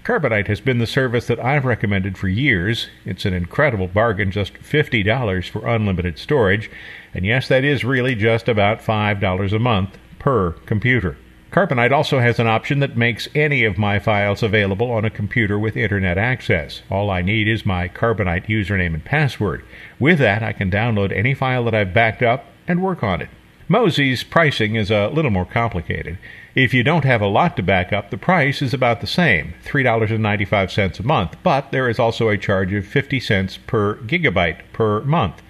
Carbonite 0.03 0.47
has 0.47 0.59
been 0.59 0.79
the 0.79 0.87
service 0.87 1.27
that 1.27 1.39
I've 1.39 1.63
recommended 1.63 2.17
for 2.17 2.27
years. 2.29 2.89
It's 3.05 3.25
an 3.25 3.35
incredible 3.35 3.85
bargain, 3.85 4.31
just 4.31 4.55
$50 4.55 5.49
for 5.49 5.67
unlimited 5.67 6.17
storage, 6.17 6.71
and 7.13 7.27
yes, 7.27 7.47
that 7.49 7.63
is 7.63 7.85
really 7.85 8.15
just 8.15 8.49
about 8.49 8.79
$5 8.81 9.53
a 9.53 9.59
month 9.59 9.99
per 10.17 10.53
computer. 10.65 11.15
Carbonite 11.51 11.91
also 11.91 12.19
has 12.19 12.39
an 12.39 12.47
option 12.47 12.79
that 12.79 12.95
makes 12.95 13.27
any 13.35 13.65
of 13.65 13.77
my 13.77 13.99
files 13.99 14.41
available 14.41 14.89
on 14.89 15.03
a 15.03 15.09
computer 15.09 15.59
with 15.59 15.75
internet 15.75 16.17
access. 16.17 16.81
All 16.89 17.09
I 17.09 17.21
need 17.21 17.49
is 17.49 17.65
my 17.65 17.89
Carbonite 17.89 18.47
username 18.47 18.93
and 18.93 19.03
password. 19.03 19.65
With 19.99 20.19
that, 20.19 20.41
I 20.41 20.53
can 20.53 20.71
download 20.71 21.11
any 21.11 21.33
file 21.33 21.65
that 21.65 21.75
I've 21.75 21.93
backed 21.93 22.23
up 22.23 22.45
and 22.69 22.81
work 22.81 23.03
on 23.03 23.21
it. 23.21 23.27
Mozy's 23.69 24.23
pricing 24.23 24.75
is 24.75 24.89
a 24.89 25.09
little 25.09 25.31
more 25.31 25.45
complicated. 25.45 26.17
If 26.55 26.73
you 26.73 26.83
don't 26.83 27.03
have 27.03 27.21
a 27.21 27.27
lot 27.27 27.57
to 27.57 27.63
back 27.63 27.91
up, 27.91 28.11
the 28.11 28.17
price 28.17 28.61
is 28.61 28.73
about 28.73 29.01
the 29.01 29.07
same, 29.07 29.53
$3.95 29.65 30.99
a 30.99 31.03
month, 31.03 31.35
but 31.43 31.71
there 31.71 31.89
is 31.89 31.99
also 31.99 32.29
a 32.29 32.37
charge 32.37 32.71
of 32.73 32.87
50 32.87 33.19
cents 33.19 33.57
per 33.57 33.95
gigabyte 33.95 34.61
per 34.71 35.01
month. 35.01 35.41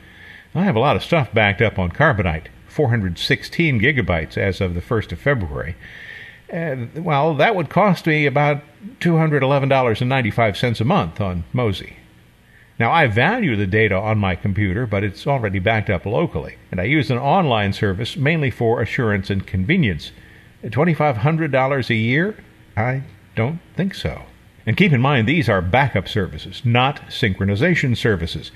I 0.56 0.64
have 0.64 0.76
a 0.76 0.80
lot 0.80 0.96
of 0.96 1.04
stuff 1.04 1.32
backed 1.32 1.62
up 1.62 1.78
on 1.78 1.92
Carbonite. 1.92 2.48
416 2.72 3.80
gigabytes 3.80 4.38
as 4.38 4.62
of 4.62 4.74
the 4.74 4.82
1st 4.82 5.12
of 5.12 5.20
February. 5.20 5.76
And, 6.50 7.06
well, 7.06 7.36
that 7.36 7.56
would 7.56 7.70
cost 7.70 8.08
me 8.08 8.26
about 8.26 8.64
$211.95 9.00 10.82
a 10.82 10.86
month 10.86 11.22
on 11.22 11.44
Mozy. 11.54 11.98
Now, 12.80 12.92
I 12.92 13.06
value 13.08 13.56
the 13.56 13.68
data 13.68 13.96
on 13.96 14.18
my 14.18 14.36
computer, 14.36 14.88
but 14.88 15.04
it's 15.04 15.28
already 15.28 15.60
backed 15.60 15.90
up 15.90 16.06
locally, 16.06 16.58
and 16.72 16.82
I 16.82 16.86
use 16.86 17.12
an 17.12 17.20
online 17.20 17.74
service 17.74 18.18
mainly 18.18 18.50
for 18.50 18.82
assurance 18.82 19.30
and 19.30 19.46
convenience. 19.46 20.12
$2,500 20.64 21.90
a 21.90 21.96
year? 21.96 22.44
I 22.76 23.04
don't 23.36 23.60
think 23.76 23.94
so. 23.94 24.24
And 24.66 24.78
keep 24.78 24.92
in 24.92 25.02
mind, 25.02 25.28
these 25.28 25.48
are 25.50 25.62
backup 25.62 26.08
services, 26.08 26.64
not 26.66 27.02
synchronization 27.08 27.96
services. 27.96 28.52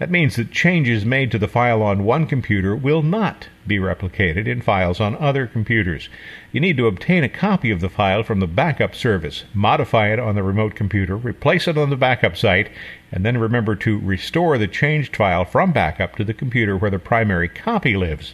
That 0.00 0.10
means 0.10 0.36
that 0.36 0.50
changes 0.50 1.04
made 1.04 1.30
to 1.30 1.38
the 1.38 1.46
file 1.46 1.82
on 1.82 2.04
one 2.04 2.26
computer 2.26 2.74
will 2.74 3.02
not 3.02 3.48
be 3.66 3.76
replicated 3.76 4.46
in 4.46 4.62
files 4.62 4.98
on 4.98 5.14
other 5.16 5.46
computers. 5.46 6.08
You 6.52 6.60
need 6.60 6.78
to 6.78 6.86
obtain 6.86 7.22
a 7.22 7.28
copy 7.28 7.70
of 7.70 7.80
the 7.80 7.90
file 7.90 8.22
from 8.22 8.40
the 8.40 8.46
backup 8.46 8.94
service, 8.94 9.44
modify 9.52 10.10
it 10.10 10.18
on 10.18 10.36
the 10.36 10.42
remote 10.42 10.74
computer, 10.74 11.16
replace 11.16 11.68
it 11.68 11.76
on 11.76 11.90
the 11.90 11.98
backup 11.98 12.34
site, 12.34 12.70
and 13.12 13.26
then 13.26 13.36
remember 13.36 13.76
to 13.76 13.98
restore 13.98 14.56
the 14.56 14.66
changed 14.66 15.14
file 15.14 15.44
from 15.44 15.70
backup 15.70 16.16
to 16.16 16.24
the 16.24 16.32
computer 16.32 16.78
where 16.78 16.90
the 16.90 16.98
primary 16.98 17.48
copy 17.48 17.94
lives. 17.94 18.32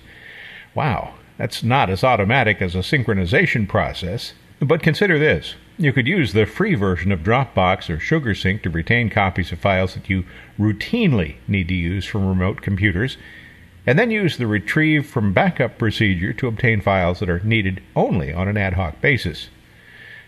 Wow, 0.72 1.14
that's 1.36 1.64
not 1.64 1.90
as 1.90 2.04
automatic 2.04 2.62
as 2.62 2.76
a 2.76 2.78
synchronization 2.78 3.68
process. 3.68 4.34
But 4.60 4.84
consider 4.84 5.18
this. 5.18 5.56
You 5.78 5.92
could 5.92 6.06
use 6.06 6.32
the 6.32 6.46
free 6.46 6.74
version 6.74 7.12
of 7.12 7.20
Dropbox 7.20 7.90
or 7.90 7.98
SugarSync 7.98 8.62
to 8.62 8.70
retain 8.70 9.10
copies 9.10 9.52
of 9.52 9.58
files 9.58 9.92
that 9.92 10.08
you 10.08 10.24
routinely 10.58 11.36
need 11.46 11.68
to 11.68 11.74
use 11.74 12.06
from 12.06 12.26
remote 12.26 12.62
computers, 12.62 13.18
and 13.86 13.98
then 13.98 14.10
use 14.10 14.38
the 14.38 14.46
retrieve 14.46 15.06
from 15.06 15.34
backup 15.34 15.76
procedure 15.76 16.32
to 16.32 16.46
obtain 16.46 16.80
files 16.80 17.20
that 17.20 17.28
are 17.28 17.40
needed 17.40 17.82
only 17.94 18.32
on 18.32 18.48
an 18.48 18.56
ad 18.56 18.72
hoc 18.72 19.02
basis. 19.02 19.48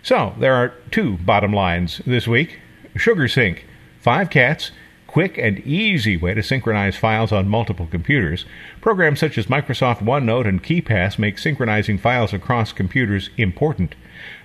So, 0.02 0.34
there 0.38 0.54
are 0.54 0.74
two 0.90 1.16
bottom 1.16 1.54
lines 1.54 2.02
this 2.06 2.28
week. 2.28 2.58
SugarSync, 2.94 3.60
five 4.00 4.28
cats, 4.28 4.70
quick 5.06 5.38
and 5.38 5.60
easy 5.60 6.18
way 6.18 6.34
to 6.34 6.42
synchronize 6.42 6.96
files 6.96 7.32
on 7.32 7.48
multiple 7.48 7.88
computers. 7.90 8.44
Programs 8.82 9.18
such 9.18 9.38
as 9.38 9.46
Microsoft 9.46 10.02
OneNote 10.02 10.46
and 10.46 10.62
KeePass 10.62 11.18
make 11.18 11.38
synchronizing 11.38 11.96
files 11.96 12.34
across 12.34 12.70
computers 12.70 13.30
important. 13.38 13.94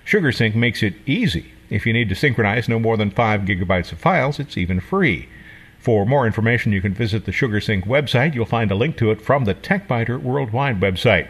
SugarSync 0.06 0.54
makes 0.54 0.82
it 0.82 0.94
easy. 1.06 1.52
If 1.70 1.86
you 1.86 1.92
need 1.92 2.08
to 2.10 2.14
synchronize 2.14 2.68
no 2.68 2.78
more 2.78 2.96
than 2.96 3.10
5 3.10 3.42
gigabytes 3.42 3.90
of 3.92 3.98
files, 3.98 4.38
it's 4.38 4.56
even 4.56 4.80
free. 4.80 5.28
For 5.78 6.06
more 6.06 6.26
information, 6.26 6.72
you 6.72 6.80
can 6.80 6.94
visit 6.94 7.24
the 7.24 7.32
SugarSync 7.32 7.86
website. 7.86 8.34
You'll 8.34 8.46
find 8.46 8.70
a 8.70 8.74
link 8.74 8.96
to 8.98 9.10
it 9.10 9.20
from 9.20 9.44
the 9.44 9.54
TechByter 9.54 10.20
Worldwide 10.22 10.80
website. 10.80 11.28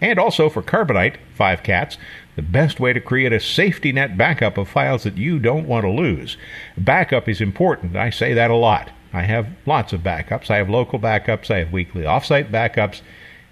And 0.00 0.18
also 0.18 0.48
for 0.48 0.62
Carbonite, 0.62 1.16
5 1.34 1.62
cats, 1.62 1.98
the 2.34 2.42
best 2.42 2.80
way 2.80 2.92
to 2.92 3.00
create 3.00 3.32
a 3.32 3.38
safety 3.38 3.92
net 3.92 4.16
backup 4.16 4.58
of 4.58 4.68
files 4.68 5.04
that 5.04 5.18
you 5.18 5.38
don't 5.38 5.68
want 5.68 5.84
to 5.84 5.90
lose. 5.90 6.36
Backup 6.76 7.28
is 7.28 7.40
important. 7.40 7.94
I 7.94 8.10
say 8.10 8.34
that 8.34 8.50
a 8.50 8.56
lot. 8.56 8.90
I 9.12 9.22
have 9.22 9.48
lots 9.66 9.92
of 9.92 10.00
backups. 10.00 10.50
I 10.50 10.56
have 10.56 10.70
local 10.70 10.98
backups. 10.98 11.50
I 11.50 11.58
have 11.58 11.72
weekly 11.72 12.02
offsite 12.02 12.50
backups. 12.50 13.02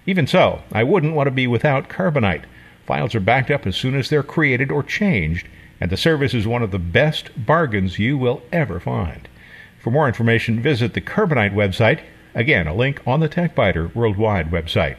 Even 0.07 0.27
so, 0.27 0.63
I 0.73 0.83
wouldn't 0.83 1.15
want 1.15 1.27
to 1.27 1.33
be 1.33 1.47
without 1.47 1.89
Carbonite. 1.89 2.45
Files 2.91 3.15
are 3.15 3.21
backed 3.21 3.53
up 3.53 3.69
as 3.69 3.77
soon 3.77 3.95
as 3.95 4.11
they're 4.11 4.25
created 4.25 4.73
or 4.73 4.83
changed, 4.83 5.47
and 5.81 5.93
the 5.93 5.97
service 5.97 6.35
is 6.35 6.45
one 6.45 6.61
of 6.61 6.73
the 6.73 6.79
best 6.81 7.31
bargains 7.37 8.01
you 8.01 8.19
will 8.19 8.43
ever 8.51 8.81
find. 8.81 9.29
For 9.79 9.93
more 9.93 10.09
information, 10.09 10.61
visit 10.61 10.95
the 10.95 11.01
Carbonite 11.01 11.55
website. 11.55 12.01
Again, 12.35 12.67
a 12.67 12.75
link 12.75 13.01
on 13.07 13.21
the 13.21 13.29
TechByter 13.29 13.95
Worldwide 13.95 14.51
website. 14.51 14.97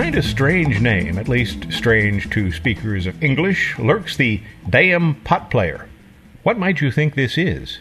Behind 0.00 0.16
a 0.16 0.22
strange 0.22 0.80
name, 0.80 1.18
at 1.18 1.28
least 1.28 1.70
strange 1.70 2.30
to 2.30 2.50
speakers 2.52 3.06
of 3.06 3.22
English, 3.22 3.78
lurks 3.78 4.16
the 4.16 4.40
Damn 4.66 5.16
Pot 5.16 5.50
Player. 5.50 5.90
What 6.42 6.58
might 6.58 6.80
you 6.80 6.90
think 6.90 7.14
this 7.14 7.36
is? 7.36 7.80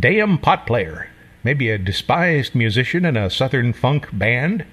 Damn 0.00 0.38
Pot 0.38 0.66
Player. 0.66 1.10
Maybe 1.44 1.68
a 1.68 1.76
despised 1.76 2.54
musician 2.54 3.04
in 3.04 3.18
a 3.18 3.28
southern 3.28 3.74
funk 3.74 4.08
band? 4.10 4.64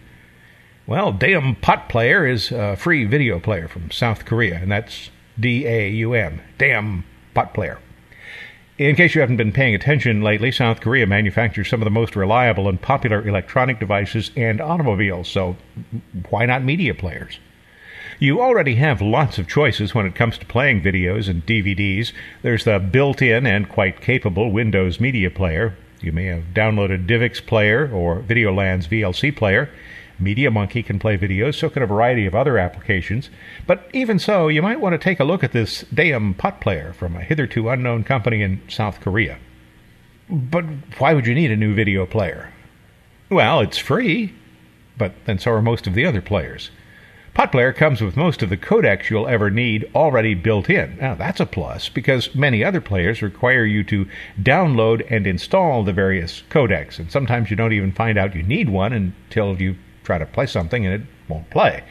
Well, 0.88 1.12
Daum 1.12 1.60
Pot 1.60 1.90
Player 1.90 2.26
is 2.26 2.54
a 2.54 2.78
free 2.78 3.04
video 3.04 3.38
player 3.38 3.68
from 3.68 3.92
South 3.92 4.24
Korea, 4.24 4.56
and 4.56 4.72
that's 4.72 5.10
D 5.38 5.68
A 5.68 5.90
U 5.90 6.14
M. 6.14 6.40
Daum 6.58 7.04
Pot 7.34 7.54
Player. 7.54 7.80
In 8.78 8.98
case 8.98 9.16
you 9.16 9.22
haven't 9.22 9.38
been 9.38 9.54
paying 9.54 9.74
attention 9.74 10.22
lately, 10.22 10.52
South 10.52 10.82
Korea 10.82 11.08
manufactures 11.08 11.70
some 11.70 11.80
of 11.80 11.86
the 11.86 11.92
most 11.92 12.14
reliable 12.14 12.68
and 12.68 12.82
popular 12.82 13.26
electronic 13.26 13.80
devices 13.80 14.32
and 14.36 14.60
automobiles, 14.60 15.30
so 15.30 15.56
why 16.30 16.46
not 16.46 16.62
media 16.62 16.94
players? 16.94 17.40
You 18.20 18.42
already 18.42 18.76
have 18.76 19.02
lots 19.02 19.38
of 19.38 19.48
choices 19.48 19.96
when 19.96 20.06
it 20.06 20.14
comes 20.14 20.38
to 20.38 20.46
playing 20.46 20.82
videos 20.82 21.30
and 21.30 21.46
DVDs. 21.46 22.12
There's 22.42 22.66
the 22.66 22.80
built 22.80 23.22
in 23.22 23.46
and 23.46 23.70
quite 23.70 24.02
capable 24.02 24.52
Windows 24.52 25.00
Media 25.00 25.32
Player. 25.32 25.78
You 26.02 26.12
may 26.12 26.26
have 26.26 26.54
downloaded 26.54 27.08
DivX 27.08 27.46
Player 27.46 27.90
or 27.90 28.24
VideoLAN's 28.24 28.88
VLC 28.90 29.34
Player. 29.34 29.70
Media 30.20 30.50
Monkey 30.52 30.84
can 30.84 31.00
play 31.00 31.18
videos, 31.18 31.56
so 31.56 31.70
can 31.70 31.84
a 31.84 31.88
variety 31.88 32.26
of 32.26 32.36
other 32.36 32.58
applications. 32.58 33.30
But 33.68 33.90
even 33.94 34.20
so, 34.20 34.48
you 34.48 34.62
might 34.62 34.80
want 34.80 34.94
to 34.94 34.98
take 34.98 35.20
a 35.20 35.26
look 35.26 35.44
at 35.44 35.52
this 35.52 35.84
Daum 35.94 36.38
Pot 36.38 36.62
Player 36.62 36.94
from 36.94 37.16
a 37.16 37.24
hitherto 37.24 37.70
unknown 37.70 38.04
company 38.04 38.42
in 38.42 38.62
South 38.70 39.02
Korea. 39.02 39.38
But 40.30 40.66
why 40.98 41.14
would 41.14 41.28
you 41.28 41.36
need 41.36 41.52
a 41.52 41.58
new 41.58 41.76
video 41.76 42.06
player? 42.06 42.52
Well, 43.30 43.60
it's 43.60 43.78
free, 43.78 44.34
but 44.98 45.14
then 45.26 45.40
so 45.40 45.52
are 45.52 45.62
most 45.62 45.88
of 45.88 45.94
the 45.94 46.06
other 46.06 46.22
players. 46.22 46.72
PotPlayer 47.36 47.76
comes 47.76 48.00
with 48.00 48.16
most 48.16 48.42
of 48.42 48.50
the 48.50 48.56
codecs 48.56 49.10
you'll 49.10 49.28
ever 49.28 49.50
need 49.50 49.92
already 49.94 50.34
built 50.36 50.70
in. 50.70 50.98
Now, 51.02 51.16
that's 51.16 51.42
a 51.42 51.46
plus 51.46 51.90
because 51.90 52.34
many 52.34 52.64
other 52.64 52.80
players 52.80 53.22
require 53.22 53.66
you 53.66 53.84
to 53.84 54.08
download 54.42 55.06
and 55.12 55.28
install 55.28 55.84
the 55.84 55.92
various 55.92 56.44
codecs, 56.50 56.98
and 56.98 57.12
sometimes 57.12 57.50
you 57.50 57.58
don't 57.58 57.74
even 57.74 57.92
find 57.92 58.18
out 58.18 58.36
you 58.36 58.44
need 58.44 58.70
one 58.70 58.94
until 58.94 59.62
you 59.62 59.76
try 60.06 60.18
to 60.18 60.26
play 60.26 60.46
something 60.46 60.86
and 60.86 61.02
it 61.02 61.08
won't 61.28 61.50
play. 61.50 61.84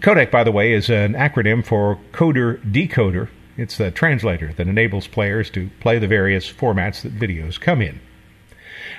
Codec, 0.00 0.30
by 0.30 0.44
the 0.44 0.52
way, 0.52 0.72
is 0.72 0.88
an 0.88 1.14
acronym 1.14 1.64
for 1.64 1.98
Coder 2.12 2.62
Decoder. 2.70 3.28
It's 3.56 3.76
the 3.76 3.90
translator 3.90 4.52
that 4.52 4.68
enables 4.68 5.08
players 5.08 5.50
to 5.50 5.70
play 5.80 5.98
the 5.98 6.06
various 6.06 6.50
formats 6.50 7.02
that 7.02 7.18
videos 7.18 7.60
come 7.60 7.82
in. 7.82 8.00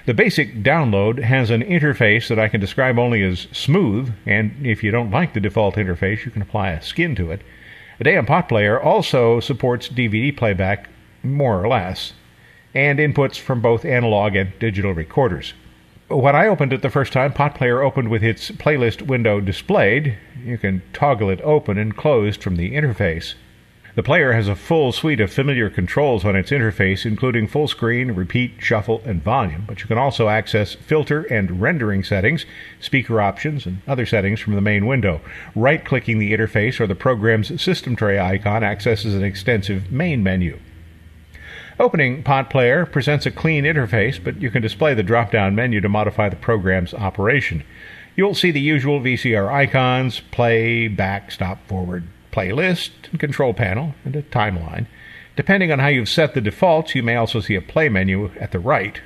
The 0.06 0.14
basic 0.14 0.64
download 0.64 1.24
has 1.24 1.50
an 1.50 1.62
interface 1.62 2.28
that 2.28 2.40
I 2.40 2.50
can 2.50 2.60
describe 2.60 3.00
only 3.00 3.24
as 3.24 3.48
smooth, 3.52 4.14
and 4.26 4.66
if 4.66 4.84
you 4.84 4.92
don't 4.92 5.12
like 5.12 5.34
the 5.34 5.40
default 5.40 5.76
interface, 5.76 6.26
you 6.26 6.32
can 6.32 6.42
apply 6.42 6.72
a 6.72 6.82
skin 6.82 7.16
to 7.16 7.32
it. 7.32 7.42
The 7.98 8.06
Daum 8.06 8.28
Pot 8.28 8.50
Player 8.50 8.80
also 8.80 9.40
supports 9.40 9.88
DVD 9.88 10.36
playback, 10.36 10.90
more 11.24 11.64
or 11.64 11.68
less, 11.68 12.14
and 12.74 13.00
inputs 13.00 13.38
from 13.38 13.62
both 13.62 13.86
analog 13.86 14.36
and 14.36 14.58
digital 14.60 14.94
recorders. 14.94 15.54
When 16.10 16.36
I 16.36 16.48
opened 16.48 16.74
it 16.74 16.82
the 16.82 16.90
first 16.90 17.14
time, 17.14 17.34
PotPlayer 17.34 17.86
opened 17.86 18.10
with 18.10 18.24
its 18.24 18.50
playlist 18.50 19.04
window 19.04 19.40
displayed. 19.40 20.18
You 20.44 20.58
can 20.58 20.82
toggle 20.92 21.30
it 21.30 21.40
open 21.42 21.78
and 21.78 21.96
closed 21.96 22.42
from 22.42 22.56
the 22.56 22.72
interface. 22.72 23.36
The 23.94 24.02
player 24.02 24.34
has 24.34 24.48
a 24.48 24.56
full 24.56 24.92
suite 24.92 25.20
of 25.20 25.32
familiar 25.32 25.70
controls 25.70 26.26
on 26.26 26.36
its 26.36 26.50
interface, 26.50 27.06
including 27.06 27.48
full 27.48 27.68
screen, 27.68 28.14
repeat, 28.14 28.54
shuffle, 28.58 29.04
and 29.06 29.24
volume, 29.24 29.66
but 29.68 29.82
you 29.82 29.86
can 29.86 30.00
also 30.00 30.30
access 30.30 30.74
filter 30.74 31.26
and 31.26 31.62
rendering 31.62 32.04
settings, 32.04 32.44
speaker 32.80 33.22
options, 33.22 33.68
and 33.68 33.84
other 33.88 34.08
settings 34.08 34.40
from 34.40 34.56
the 34.56 34.62
main 34.62 34.88
window. 34.88 35.22
Right 35.56 35.86
clicking 35.86 36.18
the 36.18 36.34
interface 36.34 36.80
or 36.80 36.88
the 36.88 36.96
program's 36.96 37.62
system 37.62 37.96
tray 37.96 38.18
icon 38.18 38.64
accesses 38.64 39.14
an 39.14 39.24
extensive 39.24 39.92
main 39.92 40.24
menu. 40.24 40.60
Opening 41.80 42.24
Pot 42.24 42.50
Player 42.50 42.86
presents 42.86 43.26
a 43.26 43.32
clean 43.32 43.64
interface, 43.64 44.22
but 44.22 44.42
you 44.42 44.52
can 44.52 44.62
display 44.62 44.94
the 44.94 45.02
drop 45.02 45.32
down 45.32 45.56
menu 45.56 45.80
to 45.80 45.88
modify 45.88 46.28
the 46.28 46.36
program's 46.36 46.94
operation. 46.94 47.64
You'll 48.18 48.36
see 48.36 48.52
the 48.52 48.60
usual 48.60 49.00
VCR 49.00 49.50
icons 49.50 50.20
play, 50.32 50.90
back, 50.90 51.32
stop, 51.32 51.66
forward, 51.70 52.04
playlist 52.34 52.90
and 53.12 53.20
control 53.20 53.54
panel 53.54 53.96
and 54.04 54.14
a 54.14 54.24
timeline. 54.24 54.88
Depending 55.38 55.72
on 55.72 55.80
how 55.80 55.88
you've 55.88 56.10
set 56.10 56.34
the 56.34 56.42
defaults, 56.42 56.96
you 56.96 57.02
may 57.02 57.16
also 57.16 57.40
see 57.40 57.56
a 57.56 57.62
play 57.62 57.88
menu 57.88 58.30
at 58.42 58.52
the 58.52 58.60
right. 58.60 59.00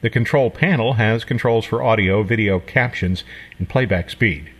The 0.00 0.08
control 0.08 0.50
panel 0.50 0.94
has 0.94 1.22
controls 1.22 1.66
for 1.66 1.82
audio, 1.82 2.22
video 2.22 2.60
captions, 2.60 3.24
and 3.58 3.68
playback 3.68 4.08
speed. 4.08 4.50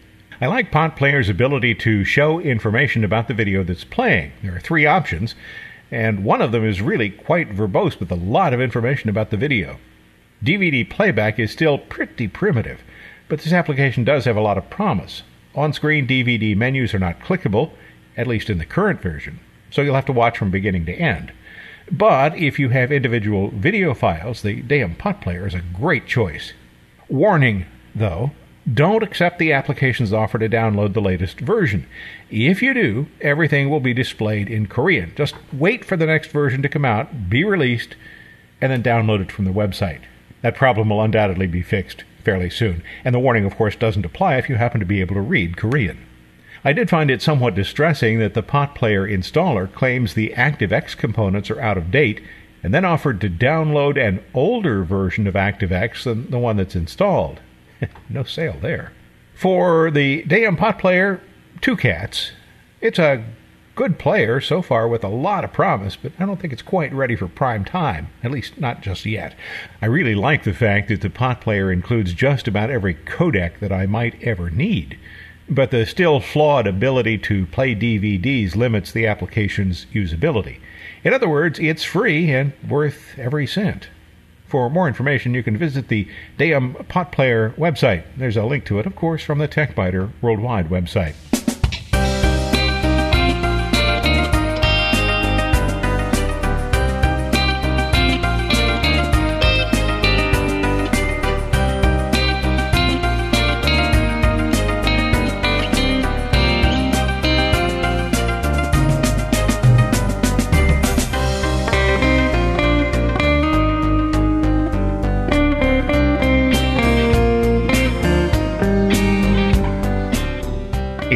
I 0.43 0.47
like 0.49 0.71
Pot 0.71 0.97
Player's 0.97 1.31
ability 1.31 1.75
to 1.77 2.05
show 2.05 2.39
information 2.39 3.03
about 3.03 3.29
the 3.29 3.33
video 3.35 3.65
that's 3.65 3.85
playing. 3.85 4.33
There 4.43 4.55
are 4.55 4.61
three 4.61 4.85
options, 4.85 5.35
and 5.91 6.25
one 6.25 6.43
of 6.43 6.53
them 6.53 6.65
is 6.65 6.83
really 6.83 7.11
quite 7.11 7.51
verbose 7.51 7.99
with 7.99 8.11
a 8.11 8.17
lot 8.17 8.53
of 8.53 8.61
information 8.61 9.09
about 9.09 9.31
the 9.31 9.37
video. 9.37 9.79
DVD 10.45 10.89
playback 10.89 11.39
is 11.39 11.51
still 11.51 11.79
pretty 11.79 12.29
primitive, 12.29 12.81
but 13.29 13.41
this 13.41 13.53
application 13.53 14.05
does 14.05 14.25
have 14.25 14.37
a 14.37 14.41
lot 14.41 14.59
of 14.59 14.71
promise. 14.71 15.23
On 15.55 15.73
screen 15.73 16.07
DVD 16.07 16.57
menus 16.57 16.95
are 16.95 16.99
not 16.99 17.21
clickable, 17.21 17.71
at 18.17 18.27
least 18.27 18.51
in 18.51 18.59
the 18.59 18.67
current 18.67 19.01
version, 19.01 19.41
so 19.71 19.83
you'll 19.83 19.95
have 19.95 20.07
to 20.07 20.13
watch 20.13 20.39
from 20.39 20.51
beginning 20.51 20.85
to 20.87 20.95
end. 20.95 21.33
But 21.91 22.37
if 22.37 22.59
you 22.59 22.71
have 22.71 22.91
individual 22.91 23.51
video 23.51 23.95
files, 23.95 24.43
the 24.43 24.63
Daum 24.63 24.99
Pot 24.99 25.21
Player 25.21 25.47
is 25.47 25.55
a 25.55 25.61
great 25.61 26.07
choice. 26.07 26.53
Warning, 27.09 27.67
though, 27.95 28.33
don't 28.73 29.05
accept 29.05 29.39
the 29.39 29.53
application's 29.53 30.13
offer 30.13 30.39
to 30.39 30.49
download 30.49 30.93
the 30.93 31.01
latest 31.01 31.39
version. 31.41 31.87
If 32.31 32.63
you 32.63 32.75
do, 32.75 33.07
everything 33.21 33.71
will 33.71 33.81
be 33.81 33.95
displayed 33.95 34.49
in 34.49 34.67
Korean. 34.67 35.13
Just 35.15 35.37
wait 35.53 35.85
for 35.85 35.97
the 35.97 36.07
next 36.07 36.33
version 36.33 36.63
to 36.63 36.69
come 36.69 36.85
out, 36.85 37.31
be 37.31 37.45
released, 37.45 37.95
and 38.61 38.73
then 38.73 38.83
download 38.83 39.21
it 39.21 39.31
from 39.31 39.45
the 39.45 39.53
website. 39.53 40.01
That 40.43 40.57
problem 40.57 40.89
will 40.89 41.03
undoubtedly 41.03 41.47
be 41.47 41.63
fixed 41.63 42.05
fairly 42.25 42.51
soon. 42.51 42.83
And 43.05 43.15
the 43.15 43.21
warning, 43.21 43.45
of 43.45 43.57
course, 43.57 43.77
doesn't 43.77 44.05
apply 44.05 44.37
if 44.37 44.49
you 44.49 44.57
happen 44.57 44.81
to 44.81 44.87
be 44.87 45.01
able 45.01 45.15
to 45.15 45.21
read 45.21 45.57
Korean. 45.57 46.05
I 46.65 46.73
did 46.73 46.91
find 46.91 47.09
it 47.09 47.23
somewhat 47.23 47.55
distressing 47.55 48.19
that 48.19 48.35
the 48.35 48.43
Pot 48.43 48.75
Player 48.75 49.07
installer 49.07 49.73
claims 49.73 50.15
the 50.15 50.31
ActiveX 50.37 50.97
components 50.97 51.53
are 51.53 51.61
out 51.61 51.79
of 51.79 51.93
date 51.93 52.21
and 52.65 52.75
then 52.75 52.85
offered 52.85 53.21
to 53.21 53.31
download 53.31 53.97
an 53.97 54.25
older 54.35 54.83
version 54.83 55.29
of 55.29 55.35
ActiveX 55.35 56.03
than 56.03 56.29
the 56.31 56.39
one 56.41 56.57
that's 56.57 56.75
installed. 56.75 57.39
no 58.09 58.25
sale 58.25 58.57
there. 58.61 58.93
For 59.35 59.91
the 59.91 60.23
damn 60.23 60.57
Pot 60.57 60.79
Player, 60.79 61.21
two 61.61 61.77
cats. 61.77 62.33
It's 62.81 62.99
a 62.99 63.25
good 63.75 63.99
player 63.99 64.41
so 64.41 64.63
far 64.63 64.89
with 64.89 65.05
a 65.05 65.09
lot 65.09 65.45
of 65.45 65.53
promise, 65.53 65.97
but 65.97 66.13
I 66.19 66.25
don't 66.25 66.41
think 66.41 66.53
it's 66.53 66.63
quite 66.63 66.93
ready 66.95 67.15
for 67.17 67.29
prime 67.29 67.65
time, 67.65 68.09
at 68.23 68.31
least 68.31 68.59
not 68.59 68.81
just 68.81 69.05
yet. 69.05 69.35
I 69.83 69.87
really 69.87 70.15
like 70.15 70.45
the 70.45 70.55
fact 70.55 70.89
that 70.89 71.03
the 71.03 71.11
Pot 71.11 71.41
Player 71.41 71.71
includes 71.71 72.15
just 72.15 72.49
about 72.49 72.71
every 72.71 72.95
codec 72.95 73.59
that 73.61 73.73
I 73.73 73.87
might 73.87 74.23
ever 74.23 74.51
need 74.51 74.99
but 75.49 75.71
the 75.71 75.87
still 75.87 76.21
flawed 76.21 76.67
ability 76.67 77.19
to 77.19 77.47
play 77.47 77.75
DVDs 77.75 78.57
limits 78.57 78.93
the 78.93 79.07
application's 79.07 79.87
usability. 79.93 80.59
In 81.05 81.15
other 81.15 81.29
words, 81.29 81.59
it's 81.59 81.85
free 81.85 82.31
and 82.33 82.53
worth 82.69 83.17
every 83.19 83.47
cent. 83.47 83.89
For 84.49 84.71
more 84.71 84.87
information, 84.87 85.35
you 85.35 85.43
can 85.43 85.57
visit 85.57 85.89
the 85.89 86.07
Daum 86.39 86.87
Pot 86.89 87.11
Player 87.11 87.51
website. 87.59 88.05
There's 88.17 88.37
a 88.37 88.45
link 88.45 88.65
to 88.67 88.79
it, 88.79 88.87
of 88.87 88.95
course, 88.95 89.23
from 89.23 89.39
the 89.39 89.49
TechByter 89.49 90.13
Worldwide 90.23 90.69
website. 90.69 91.15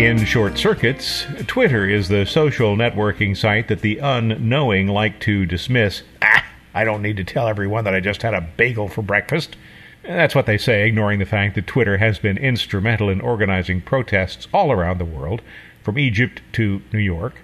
In 0.01 0.25
short 0.25 0.57
circuits, 0.57 1.27
Twitter 1.47 1.87
is 1.87 2.09
the 2.09 2.25
social 2.25 2.75
networking 2.75 3.37
site 3.37 3.69
that 3.69 3.83
the 3.83 3.99
unknowing 3.99 4.87
like 4.87 5.21
to 5.21 5.45
dismiss. 5.45 6.05
Ah, 6.23 6.43
I 6.73 6.85
don't 6.85 7.03
need 7.03 7.19
to 7.19 7.25
tell 7.25 7.47
everyone 7.47 7.85
that 7.85 7.95
I 7.95 8.01
just 8.01 8.23
had 8.23 8.33
a 8.33 8.41
bagel 8.41 8.89
for 8.89 9.03
breakfast. 9.03 9.57
That's 10.03 10.35
what 10.35 10.47
they 10.47 10.57
say, 10.57 10.89
ignoring 10.89 11.19
the 11.19 11.27
fact 11.27 11.55
that 11.55 11.67
Twitter 11.67 11.99
has 11.99 12.19
been 12.19 12.39
instrumental 12.39 13.11
in 13.11 13.21
organizing 13.21 13.83
protests 13.83 14.49
all 14.55 14.73
around 14.73 14.97
the 14.97 15.05
world, 15.05 15.43
from 15.83 15.99
Egypt 15.99 16.41
to 16.53 16.81
New 16.95 16.99
York. 16.99 17.35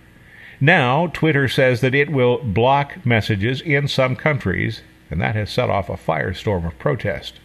Now, 0.58 1.08
Twitter 1.08 1.48
says 1.48 1.82
that 1.82 1.94
it 1.94 2.08
will 2.08 2.38
block 2.38 3.04
messages 3.04 3.60
in 3.60 3.86
some 3.86 4.16
countries, 4.16 4.80
and 5.10 5.20
that 5.20 5.34
has 5.34 5.50
set 5.50 5.68
off 5.68 5.90
a 5.90 5.98
firestorm 5.98 6.66
of 6.66 6.78
protest. 6.78 7.38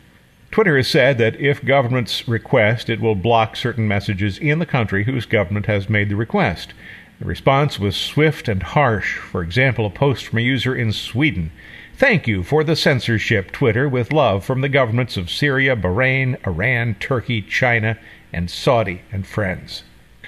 Twitter 0.52 0.76
has 0.76 0.90
said 0.90 1.18
that 1.18 1.40
if 1.40 1.64
governments 1.64 2.28
request, 2.28 2.90
it 2.90 3.00
will 3.00 3.16
block 3.16 3.56
certain 3.56 3.88
messages 3.88 4.38
in 4.38 4.60
the 4.60 4.66
country 4.66 5.06
whose 5.06 5.26
government 5.26 5.66
has 5.66 5.90
made 5.90 6.10
the 6.10 6.16
request. 6.16 6.74
The 7.20 7.26
response 7.26 7.80
was 7.80 7.96
swift 7.96 8.50
and 8.50 8.62
harsh. 8.62 9.18
For 9.18 9.42
example, 9.42 9.86
a 9.86 9.90
post 9.90 10.26
from 10.26 10.40
a 10.40 10.42
user 10.42 10.76
in 10.76 10.92
Sweden. 10.92 11.52
Thank 11.96 12.28
you 12.28 12.44
for 12.44 12.66
the 12.66 12.76
censorship, 12.76 13.52
Twitter, 13.52 13.88
with 13.88 14.12
love 14.12 14.44
from 14.44 14.60
the 14.60 14.70
governments 14.70 15.16
of 15.16 15.30
Syria, 15.30 15.76
Bahrain, 15.76 16.36
Iran, 16.46 16.96
Turkey, 17.00 17.42
China, 17.42 17.98
and 18.34 18.50
Saudi 18.50 19.04
and 19.12 19.26
friends. 19.26 19.84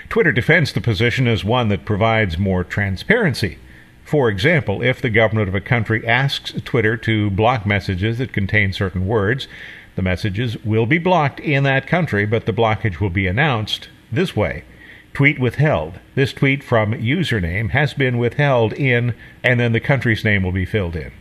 Twitter 0.08 0.32
defends 0.32 0.72
the 0.72 0.82
position 0.82 1.28
as 1.28 1.44
one 1.44 1.68
that 1.68 1.84
provides 1.84 2.38
more 2.38 2.64
transparency. 2.64 3.58
For 4.06 4.30
example, 4.30 4.84
if 4.84 5.02
the 5.02 5.10
government 5.10 5.50
of 5.50 5.56
a 5.56 5.62
country 5.62 6.08
asks 6.08 6.54
Twitter 6.64 6.96
to 6.98 7.32
block 7.32 7.66
messages 7.66 8.20
that 8.20 8.32
contain 8.32 8.72
certain 8.72 9.08
words, 9.08 9.48
the 9.96 10.02
messages 10.02 10.58
will 10.64 10.86
be 10.86 10.98
blocked 10.98 11.40
in 11.40 11.64
that 11.64 11.88
country, 11.88 12.26
but 12.26 12.46
the 12.46 12.54
blockage 12.54 13.00
will 13.00 13.10
be 13.10 13.28
announced 13.28 13.90
this 14.12 14.36
way. 14.36 14.64
Tweet 15.14 15.40
withheld. 15.40 16.00
This 16.16 16.34
tweet 16.34 16.64
from 16.64 16.94
username 16.94 17.70
has 17.70 17.94
been 17.94 18.18
withheld 18.18 18.74
in, 18.74 19.14
and 19.44 19.60
then 19.60 19.72
the 19.72 19.80
country's 19.80 20.24
name 20.24 20.42
will 20.42 20.52
be 20.52 20.66
filled 20.66 20.96
in. 20.96 21.12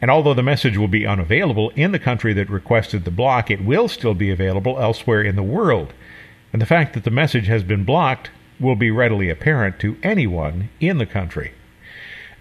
And 0.00 0.10
although 0.10 0.34
the 0.34 0.42
message 0.42 0.78
will 0.78 0.88
be 0.88 1.06
unavailable 1.06 1.70
in 1.70 1.92
the 1.92 1.98
country 1.98 2.32
that 2.34 2.48
requested 2.48 3.04
the 3.04 3.10
block, 3.10 3.50
it 3.50 3.64
will 3.64 3.88
still 3.88 4.14
be 4.14 4.30
available 4.30 4.78
elsewhere 4.80 5.22
in 5.22 5.36
the 5.36 5.42
world. 5.42 5.92
And 6.52 6.62
the 6.62 6.66
fact 6.66 6.94
that 6.94 7.04
the 7.04 7.10
message 7.10 7.48
has 7.48 7.62
been 7.62 7.84
blocked 7.84 8.30
will 8.58 8.76
be 8.76 8.90
readily 8.90 9.28
apparent 9.28 9.78
to 9.80 9.96
anyone 10.02 10.68
in 10.80 10.98
the 10.98 11.06
country. 11.06 11.52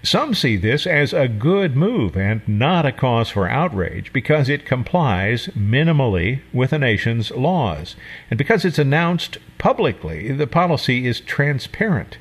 Some 0.02 0.34
see 0.34 0.56
this 0.56 0.88
as 0.88 1.12
a 1.12 1.28
good 1.28 1.76
move 1.76 2.16
and 2.16 2.42
not 2.48 2.86
a 2.86 2.92
cause 2.94 3.30
for 3.30 3.50
outrage 3.50 4.14
because 4.14 4.48
it 4.48 4.66
complies 4.66 5.48
minimally 5.48 6.40
with 6.54 6.72
a 6.72 6.80
nation's 6.80 7.32
laws. 7.32 7.98
And 8.30 8.38
because 8.38 8.64
it's 8.64 8.80
announced 8.80 9.40
publicly, 9.58 10.32
the 10.32 10.48
policy 10.48 11.06
is 11.06 11.20
transparent. 11.20 12.18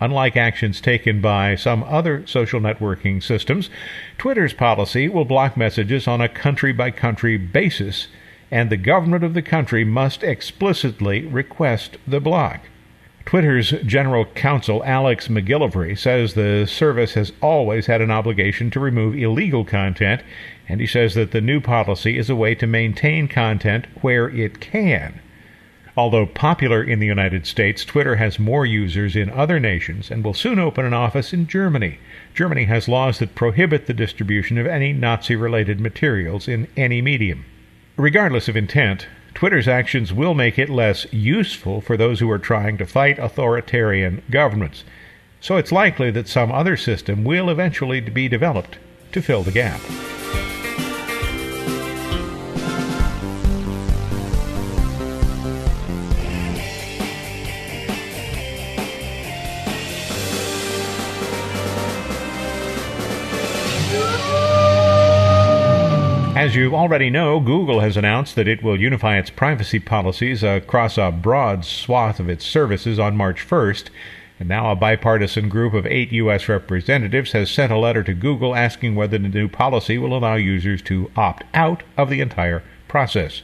Unlike 0.00 0.36
actions 0.36 0.80
taken 0.80 1.20
by 1.20 1.54
some 1.54 1.84
other 1.84 2.26
social 2.26 2.60
networking 2.60 3.22
systems, 3.22 3.70
Twitter's 4.18 4.52
policy 4.52 5.08
will 5.08 5.24
block 5.24 5.56
messages 5.56 6.08
on 6.08 6.20
a 6.20 6.28
country 6.28 6.72
by 6.72 6.90
country 6.90 7.36
basis, 7.36 8.08
and 8.50 8.70
the 8.70 8.76
government 8.76 9.22
of 9.22 9.34
the 9.34 9.42
country 9.42 9.84
must 9.84 10.24
explicitly 10.24 11.24
request 11.24 11.96
the 12.08 12.20
block. 12.20 12.62
Twitter's 13.26 13.70
general 13.86 14.26
counsel, 14.26 14.84
Alex 14.84 15.28
MacGillivray, 15.28 15.98
says 15.98 16.34
the 16.34 16.66
service 16.66 17.14
has 17.14 17.32
always 17.40 17.86
had 17.86 18.00
an 18.00 18.10
obligation 18.10 18.70
to 18.70 18.80
remove 18.80 19.16
illegal 19.16 19.64
content, 19.64 20.22
and 20.68 20.80
he 20.80 20.86
says 20.86 21.14
that 21.14 21.30
the 21.30 21.40
new 21.40 21.60
policy 21.60 22.18
is 22.18 22.28
a 22.28 22.36
way 22.36 22.54
to 22.54 22.66
maintain 22.66 23.26
content 23.26 23.86
where 24.02 24.28
it 24.28 24.60
can. 24.60 25.20
Although 25.96 26.26
popular 26.26 26.82
in 26.82 26.98
the 26.98 27.06
United 27.06 27.46
States, 27.46 27.84
Twitter 27.84 28.16
has 28.16 28.38
more 28.38 28.66
users 28.66 29.14
in 29.14 29.30
other 29.30 29.60
nations 29.60 30.10
and 30.10 30.24
will 30.24 30.34
soon 30.34 30.58
open 30.58 30.84
an 30.84 30.92
office 30.92 31.32
in 31.32 31.46
Germany. 31.46 31.98
Germany 32.34 32.64
has 32.64 32.88
laws 32.88 33.20
that 33.20 33.36
prohibit 33.36 33.86
the 33.86 33.94
distribution 33.94 34.58
of 34.58 34.66
any 34.66 34.92
Nazi 34.92 35.36
related 35.36 35.80
materials 35.80 36.48
in 36.48 36.66
any 36.76 37.00
medium. 37.00 37.44
Regardless 37.96 38.48
of 38.48 38.56
intent, 38.56 39.06
Twitter's 39.34 39.66
actions 39.66 40.12
will 40.12 40.32
make 40.32 40.58
it 40.58 40.70
less 40.70 41.06
useful 41.12 41.80
for 41.80 41.96
those 41.96 42.20
who 42.20 42.30
are 42.30 42.38
trying 42.38 42.78
to 42.78 42.86
fight 42.86 43.18
authoritarian 43.18 44.22
governments. 44.30 44.84
So 45.40 45.56
it's 45.56 45.72
likely 45.72 46.10
that 46.12 46.28
some 46.28 46.52
other 46.52 46.76
system 46.76 47.24
will 47.24 47.50
eventually 47.50 48.00
be 48.00 48.28
developed 48.28 48.78
to 49.12 49.20
fill 49.20 49.42
the 49.42 49.52
gap. 49.52 49.80
As 66.44 66.54
you 66.54 66.76
already 66.76 67.08
know, 67.08 67.40
Google 67.40 67.80
has 67.80 67.96
announced 67.96 68.34
that 68.34 68.46
it 68.46 68.62
will 68.62 68.78
unify 68.78 69.16
its 69.16 69.30
privacy 69.30 69.78
policies 69.78 70.42
across 70.42 70.98
a 70.98 71.10
broad 71.10 71.64
swath 71.64 72.20
of 72.20 72.28
its 72.28 72.44
services 72.44 72.98
on 72.98 73.16
March 73.16 73.40
1st. 73.48 73.88
And 74.38 74.50
now 74.50 74.70
a 74.70 74.76
bipartisan 74.76 75.48
group 75.48 75.72
of 75.72 75.86
eight 75.86 76.12
U.S. 76.12 76.46
representatives 76.46 77.32
has 77.32 77.50
sent 77.50 77.72
a 77.72 77.78
letter 77.78 78.02
to 78.02 78.12
Google 78.12 78.54
asking 78.54 78.94
whether 78.94 79.16
the 79.16 79.30
new 79.30 79.48
policy 79.48 79.96
will 79.96 80.14
allow 80.14 80.34
users 80.34 80.82
to 80.82 81.10
opt 81.16 81.44
out 81.54 81.82
of 81.96 82.10
the 82.10 82.20
entire 82.20 82.62
process. 82.88 83.40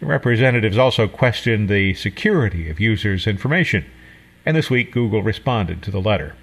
The 0.00 0.06
representatives 0.06 0.78
also 0.78 1.08
questioned 1.08 1.68
the 1.68 1.92
security 1.92 2.70
of 2.70 2.80
users' 2.80 3.26
information. 3.26 3.84
And 4.46 4.56
this 4.56 4.70
week, 4.70 4.92
Google 4.92 5.22
responded 5.22 5.82
to 5.82 5.90
the 5.90 6.00
letter. 6.00 6.34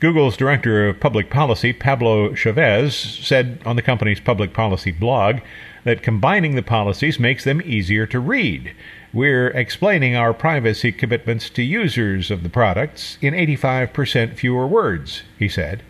Google's 0.00 0.38
Director 0.38 0.88
of 0.88 0.98
Public 0.98 1.28
Policy, 1.28 1.74
Pablo 1.74 2.34
Chavez, 2.34 2.96
said 2.96 3.60
on 3.66 3.76
the 3.76 3.82
company's 3.82 4.18
public 4.18 4.54
policy 4.54 4.90
blog 4.90 5.40
that 5.84 6.02
combining 6.02 6.54
the 6.54 6.62
policies 6.62 7.20
makes 7.20 7.44
them 7.44 7.60
easier 7.62 8.06
to 8.06 8.18
read. 8.18 8.74
We're 9.12 9.48
explaining 9.48 10.16
our 10.16 10.32
privacy 10.32 10.90
commitments 10.90 11.50
to 11.50 11.62
users 11.62 12.30
of 12.30 12.42
the 12.42 12.48
products 12.48 13.18
in 13.20 13.34
85% 13.34 14.36
fewer 14.36 14.66
words, 14.66 15.22
he 15.38 15.50
said. 15.50 15.82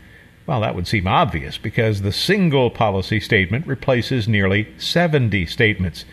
Well, 0.44 0.61
that 0.62 0.75
would 0.75 0.88
seem 0.88 1.07
obvious 1.07 1.57
because 1.57 2.03
the 2.03 2.11
single 2.11 2.68
policy 2.68 3.20
statement 3.20 3.64
replaces 3.68 4.27
nearly 4.27 4.75
70 4.77 5.46
statements. 5.46 6.05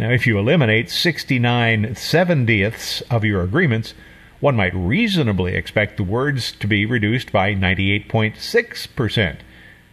Now, 0.00 0.10
if 0.10 0.26
you 0.26 0.36
eliminate 0.36 0.90
69 0.90 1.94
seventieths 1.94 3.02
of 3.08 3.24
your 3.24 3.42
agreements, 3.42 3.94
one 4.40 4.56
might 4.56 4.74
reasonably 4.74 5.54
expect 5.54 5.96
the 5.96 6.02
words 6.02 6.52
to 6.52 6.66
be 6.66 6.84
reduced 6.84 7.32
by 7.32 7.54
98.6%, 7.54 9.36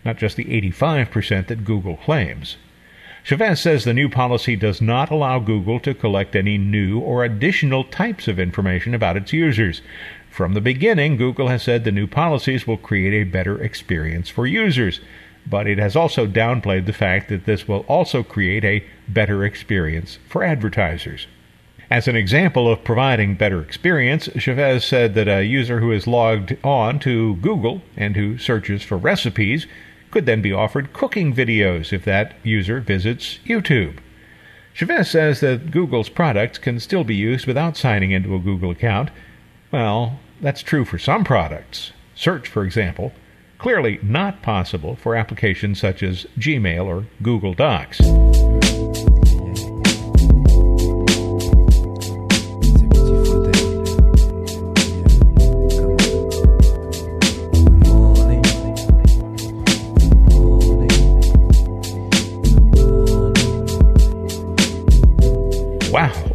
not 0.03 0.17
just 0.17 0.35
the 0.35 0.45
85% 0.45 1.47
that 1.47 1.63
Google 1.63 1.97
claims. 1.97 2.57
Chavez 3.23 3.61
says 3.61 3.85
the 3.85 3.93
new 3.93 4.09
policy 4.09 4.57
does 4.57 4.81
not 4.81 5.09
allow 5.09 5.39
Google 5.39 5.79
to 5.79 5.93
collect 5.93 6.35
any 6.35 6.57
new 6.57 6.99
or 6.99 7.23
additional 7.23 7.85
types 7.85 8.27
of 8.27 8.37
information 8.37 8.93
about 8.93 9.15
its 9.15 9.31
users. 9.31 9.81
From 10.29 10.53
the 10.55 10.61
beginning, 10.61 11.15
Google 11.15 11.47
has 11.47 11.63
said 11.63 11.85
the 11.85 11.91
new 11.91 12.07
policies 12.07 12.67
will 12.67 12.75
create 12.75 13.13
a 13.13 13.29
better 13.29 13.61
experience 13.63 14.27
for 14.27 14.45
users, 14.45 14.99
but 15.45 15.67
it 15.67 15.77
has 15.77 15.95
also 15.95 16.27
downplayed 16.27 16.85
the 16.85 16.91
fact 16.91 17.29
that 17.29 17.45
this 17.45 17.65
will 17.65 17.85
also 17.87 18.23
create 18.23 18.65
a 18.65 18.83
better 19.07 19.45
experience 19.45 20.19
for 20.27 20.43
advertisers. 20.43 21.27
As 21.93 22.07
an 22.07 22.15
example 22.15 22.67
of 22.71 22.83
providing 22.83 23.35
better 23.35 23.61
experience, 23.61 24.27
Chavez 24.39 24.83
said 24.83 25.13
that 25.13 25.27
a 25.27 25.45
user 25.45 25.79
who 25.79 25.91
is 25.91 26.07
logged 26.07 26.57
on 26.63 26.97
to 27.01 27.35
Google 27.35 27.83
and 27.95 28.15
who 28.15 28.39
searches 28.39 28.81
for 28.81 28.97
recipes 28.97 29.67
could 30.09 30.25
then 30.25 30.41
be 30.41 30.51
offered 30.51 30.91
cooking 30.91 31.35
videos 31.35 31.93
if 31.93 32.03
that 32.05 32.33
user 32.41 32.79
visits 32.79 33.37
YouTube. 33.45 33.99
Chavez 34.73 35.11
says 35.11 35.39
that 35.41 35.69
Google's 35.69 36.09
products 36.09 36.57
can 36.57 36.79
still 36.79 37.03
be 37.03 37.13
used 37.13 37.45
without 37.45 37.77
signing 37.77 38.09
into 38.09 38.33
a 38.33 38.39
Google 38.39 38.71
account. 38.71 39.11
Well, 39.71 40.17
that's 40.41 40.63
true 40.63 40.85
for 40.85 40.97
some 40.97 41.23
products. 41.23 41.91
Search, 42.15 42.47
for 42.47 42.63
example, 42.65 43.13
clearly 43.59 43.99
not 44.01 44.41
possible 44.41 44.95
for 44.95 45.15
applications 45.15 45.79
such 45.79 46.01
as 46.01 46.25
Gmail 46.39 46.85
or 46.87 47.05
Google 47.21 47.53
Docs. 47.53 47.99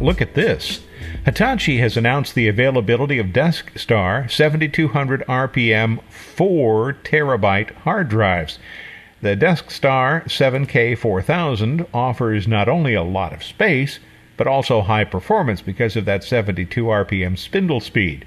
Look 0.01 0.21
at 0.21 0.33
this. 0.33 0.81
Hitachi 1.25 1.77
has 1.79 1.97
announced 1.97 2.35
the 2.35 2.47
availability 2.47 3.19
of 3.19 3.27
DeskStar 3.27 4.29
7200 4.31 5.25
RPM 5.27 6.01
4 6.09 6.93
terabyte 7.03 7.71
hard 7.77 8.09
drives. 8.09 8.59
The 9.21 9.35
DeskStar 9.35 10.23
7K 10.25 10.97
4000 10.97 11.85
offers 11.93 12.47
not 12.47 12.69
only 12.69 12.93
a 12.93 13.03
lot 13.03 13.33
of 13.33 13.43
space, 13.43 13.99
but 14.37 14.47
also 14.47 14.81
high 14.81 15.03
performance 15.03 15.61
because 15.61 15.97
of 15.97 16.05
that 16.05 16.23
72 16.23 16.83
RPM 16.85 17.37
spindle 17.37 17.81
speed. 17.81 18.25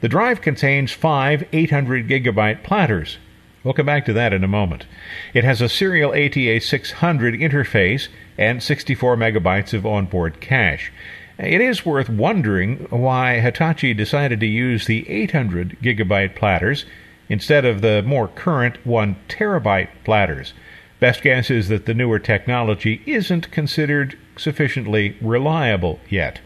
The 0.00 0.08
drive 0.08 0.40
contains 0.40 0.92
five 0.92 1.44
800 1.52 2.08
gigabyte 2.08 2.62
platters. 2.62 3.18
We'll 3.64 3.74
come 3.74 3.86
back 3.86 4.04
to 4.06 4.12
that 4.12 4.32
in 4.32 4.44
a 4.44 4.48
moment. 4.48 4.86
It 5.34 5.44
has 5.44 5.60
a 5.60 5.68
serial 5.68 6.12
ATA 6.12 6.60
600 6.60 7.34
interface 7.34 8.08
and 8.38 8.62
64 8.62 9.16
megabytes 9.16 9.74
of 9.74 9.84
onboard 9.84 10.40
cache. 10.40 10.92
It 11.38 11.60
is 11.60 11.84
worth 11.84 12.08
wondering 12.08 12.86
why 12.90 13.40
Hitachi 13.40 13.94
decided 13.94 14.40
to 14.40 14.46
use 14.46 14.86
the 14.86 15.08
800 15.08 15.76
gigabyte 15.82 16.34
platters 16.34 16.84
instead 17.28 17.64
of 17.64 17.80
the 17.80 18.02
more 18.02 18.28
current 18.28 18.84
1 18.86 19.16
terabyte 19.28 19.88
platters. 20.04 20.54
Best 21.00 21.22
guess 21.22 21.50
is 21.50 21.68
that 21.68 21.86
the 21.86 21.94
newer 21.94 22.18
technology 22.18 23.02
isn't 23.06 23.50
considered 23.50 24.18
sufficiently 24.36 25.16
reliable 25.20 26.00
yet. 26.08 26.40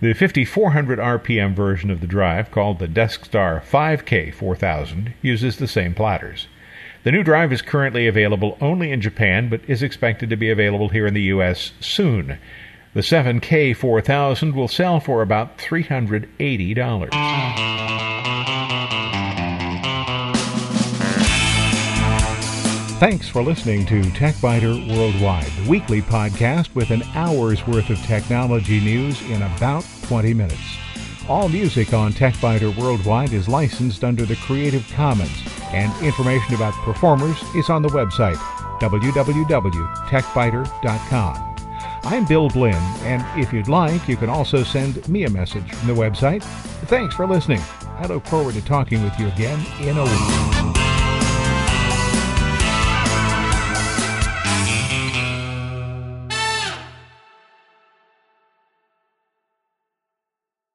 The 0.00 0.12
5400 0.12 0.98
RPM 0.98 1.54
version 1.54 1.90
of 1.90 2.00
the 2.00 2.06
drive, 2.06 2.50
called 2.50 2.78
the 2.78 2.88
DeskStar 2.88 3.62
5K 3.62 4.34
4000, 4.34 5.14
uses 5.22 5.56
the 5.56 5.68
same 5.68 5.94
platters. 5.94 6.48
The 7.04 7.12
new 7.12 7.22
drive 7.22 7.52
is 7.52 7.60
currently 7.60 8.06
available 8.06 8.56
only 8.62 8.90
in 8.90 9.02
Japan, 9.02 9.50
but 9.50 9.60
is 9.68 9.82
expected 9.82 10.30
to 10.30 10.36
be 10.36 10.48
available 10.48 10.88
here 10.88 11.06
in 11.06 11.12
the 11.12 11.20
U.S. 11.34 11.72
soon. 11.78 12.38
The 12.94 13.02
7K 13.02 13.76
4000 13.76 14.54
will 14.54 14.68
sell 14.68 15.00
for 15.00 15.20
about 15.20 15.58
$380. 15.58 17.10
Thanks 22.98 23.28
for 23.28 23.42
listening 23.42 23.84
to 23.84 24.00
TechByter 24.00 24.96
Worldwide, 24.96 25.44
the 25.44 25.68
weekly 25.68 26.00
podcast 26.00 26.74
with 26.74 26.90
an 26.90 27.02
hour's 27.14 27.66
worth 27.66 27.90
of 27.90 27.98
technology 28.06 28.80
news 28.80 29.20
in 29.28 29.42
about 29.42 29.84
20 30.04 30.32
minutes. 30.32 30.78
All 31.28 31.50
music 31.50 31.92
on 31.92 32.14
TechByter 32.14 32.74
Worldwide 32.78 33.34
is 33.34 33.46
licensed 33.46 34.04
under 34.04 34.24
the 34.24 34.36
Creative 34.36 34.90
Commons, 34.94 35.42
and 35.74 35.92
information 36.02 36.54
about 36.54 36.72
performers 36.84 37.42
is 37.54 37.68
on 37.68 37.82
the 37.82 37.88
website 37.88 38.38
www.techbyter.com. 38.80 41.54
I'm 42.04 42.24
Bill 42.26 42.48
Blinn, 42.50 42.74
and 42.74 43.40
if 43.40 43.52
you'd 43.52 43.68
like, 43.68 44.08
you 44.08 44.16
can 44.16 44.28
also 44.28 44.62
send 44.62 45.08
me 45.08 45.24
a 45.24 45.30
message 45.30 45.72
from 45.72 45.88
the 45.88 45.94
website. 45.94 46.42
Thanks 46.86 47.14
for 47.14 47.26
listening. 47.26 47.62
I 47.96 48.06
look 48.06 48.26
forward 48.26 48.54
to 48.54 48.62
talking 48.62 49.02
with 49.02 49.18
you 49.18 49.26
again 49.28 49.64
in 49.80 49.96
a 49.96 50.04
week. 50.04 50.53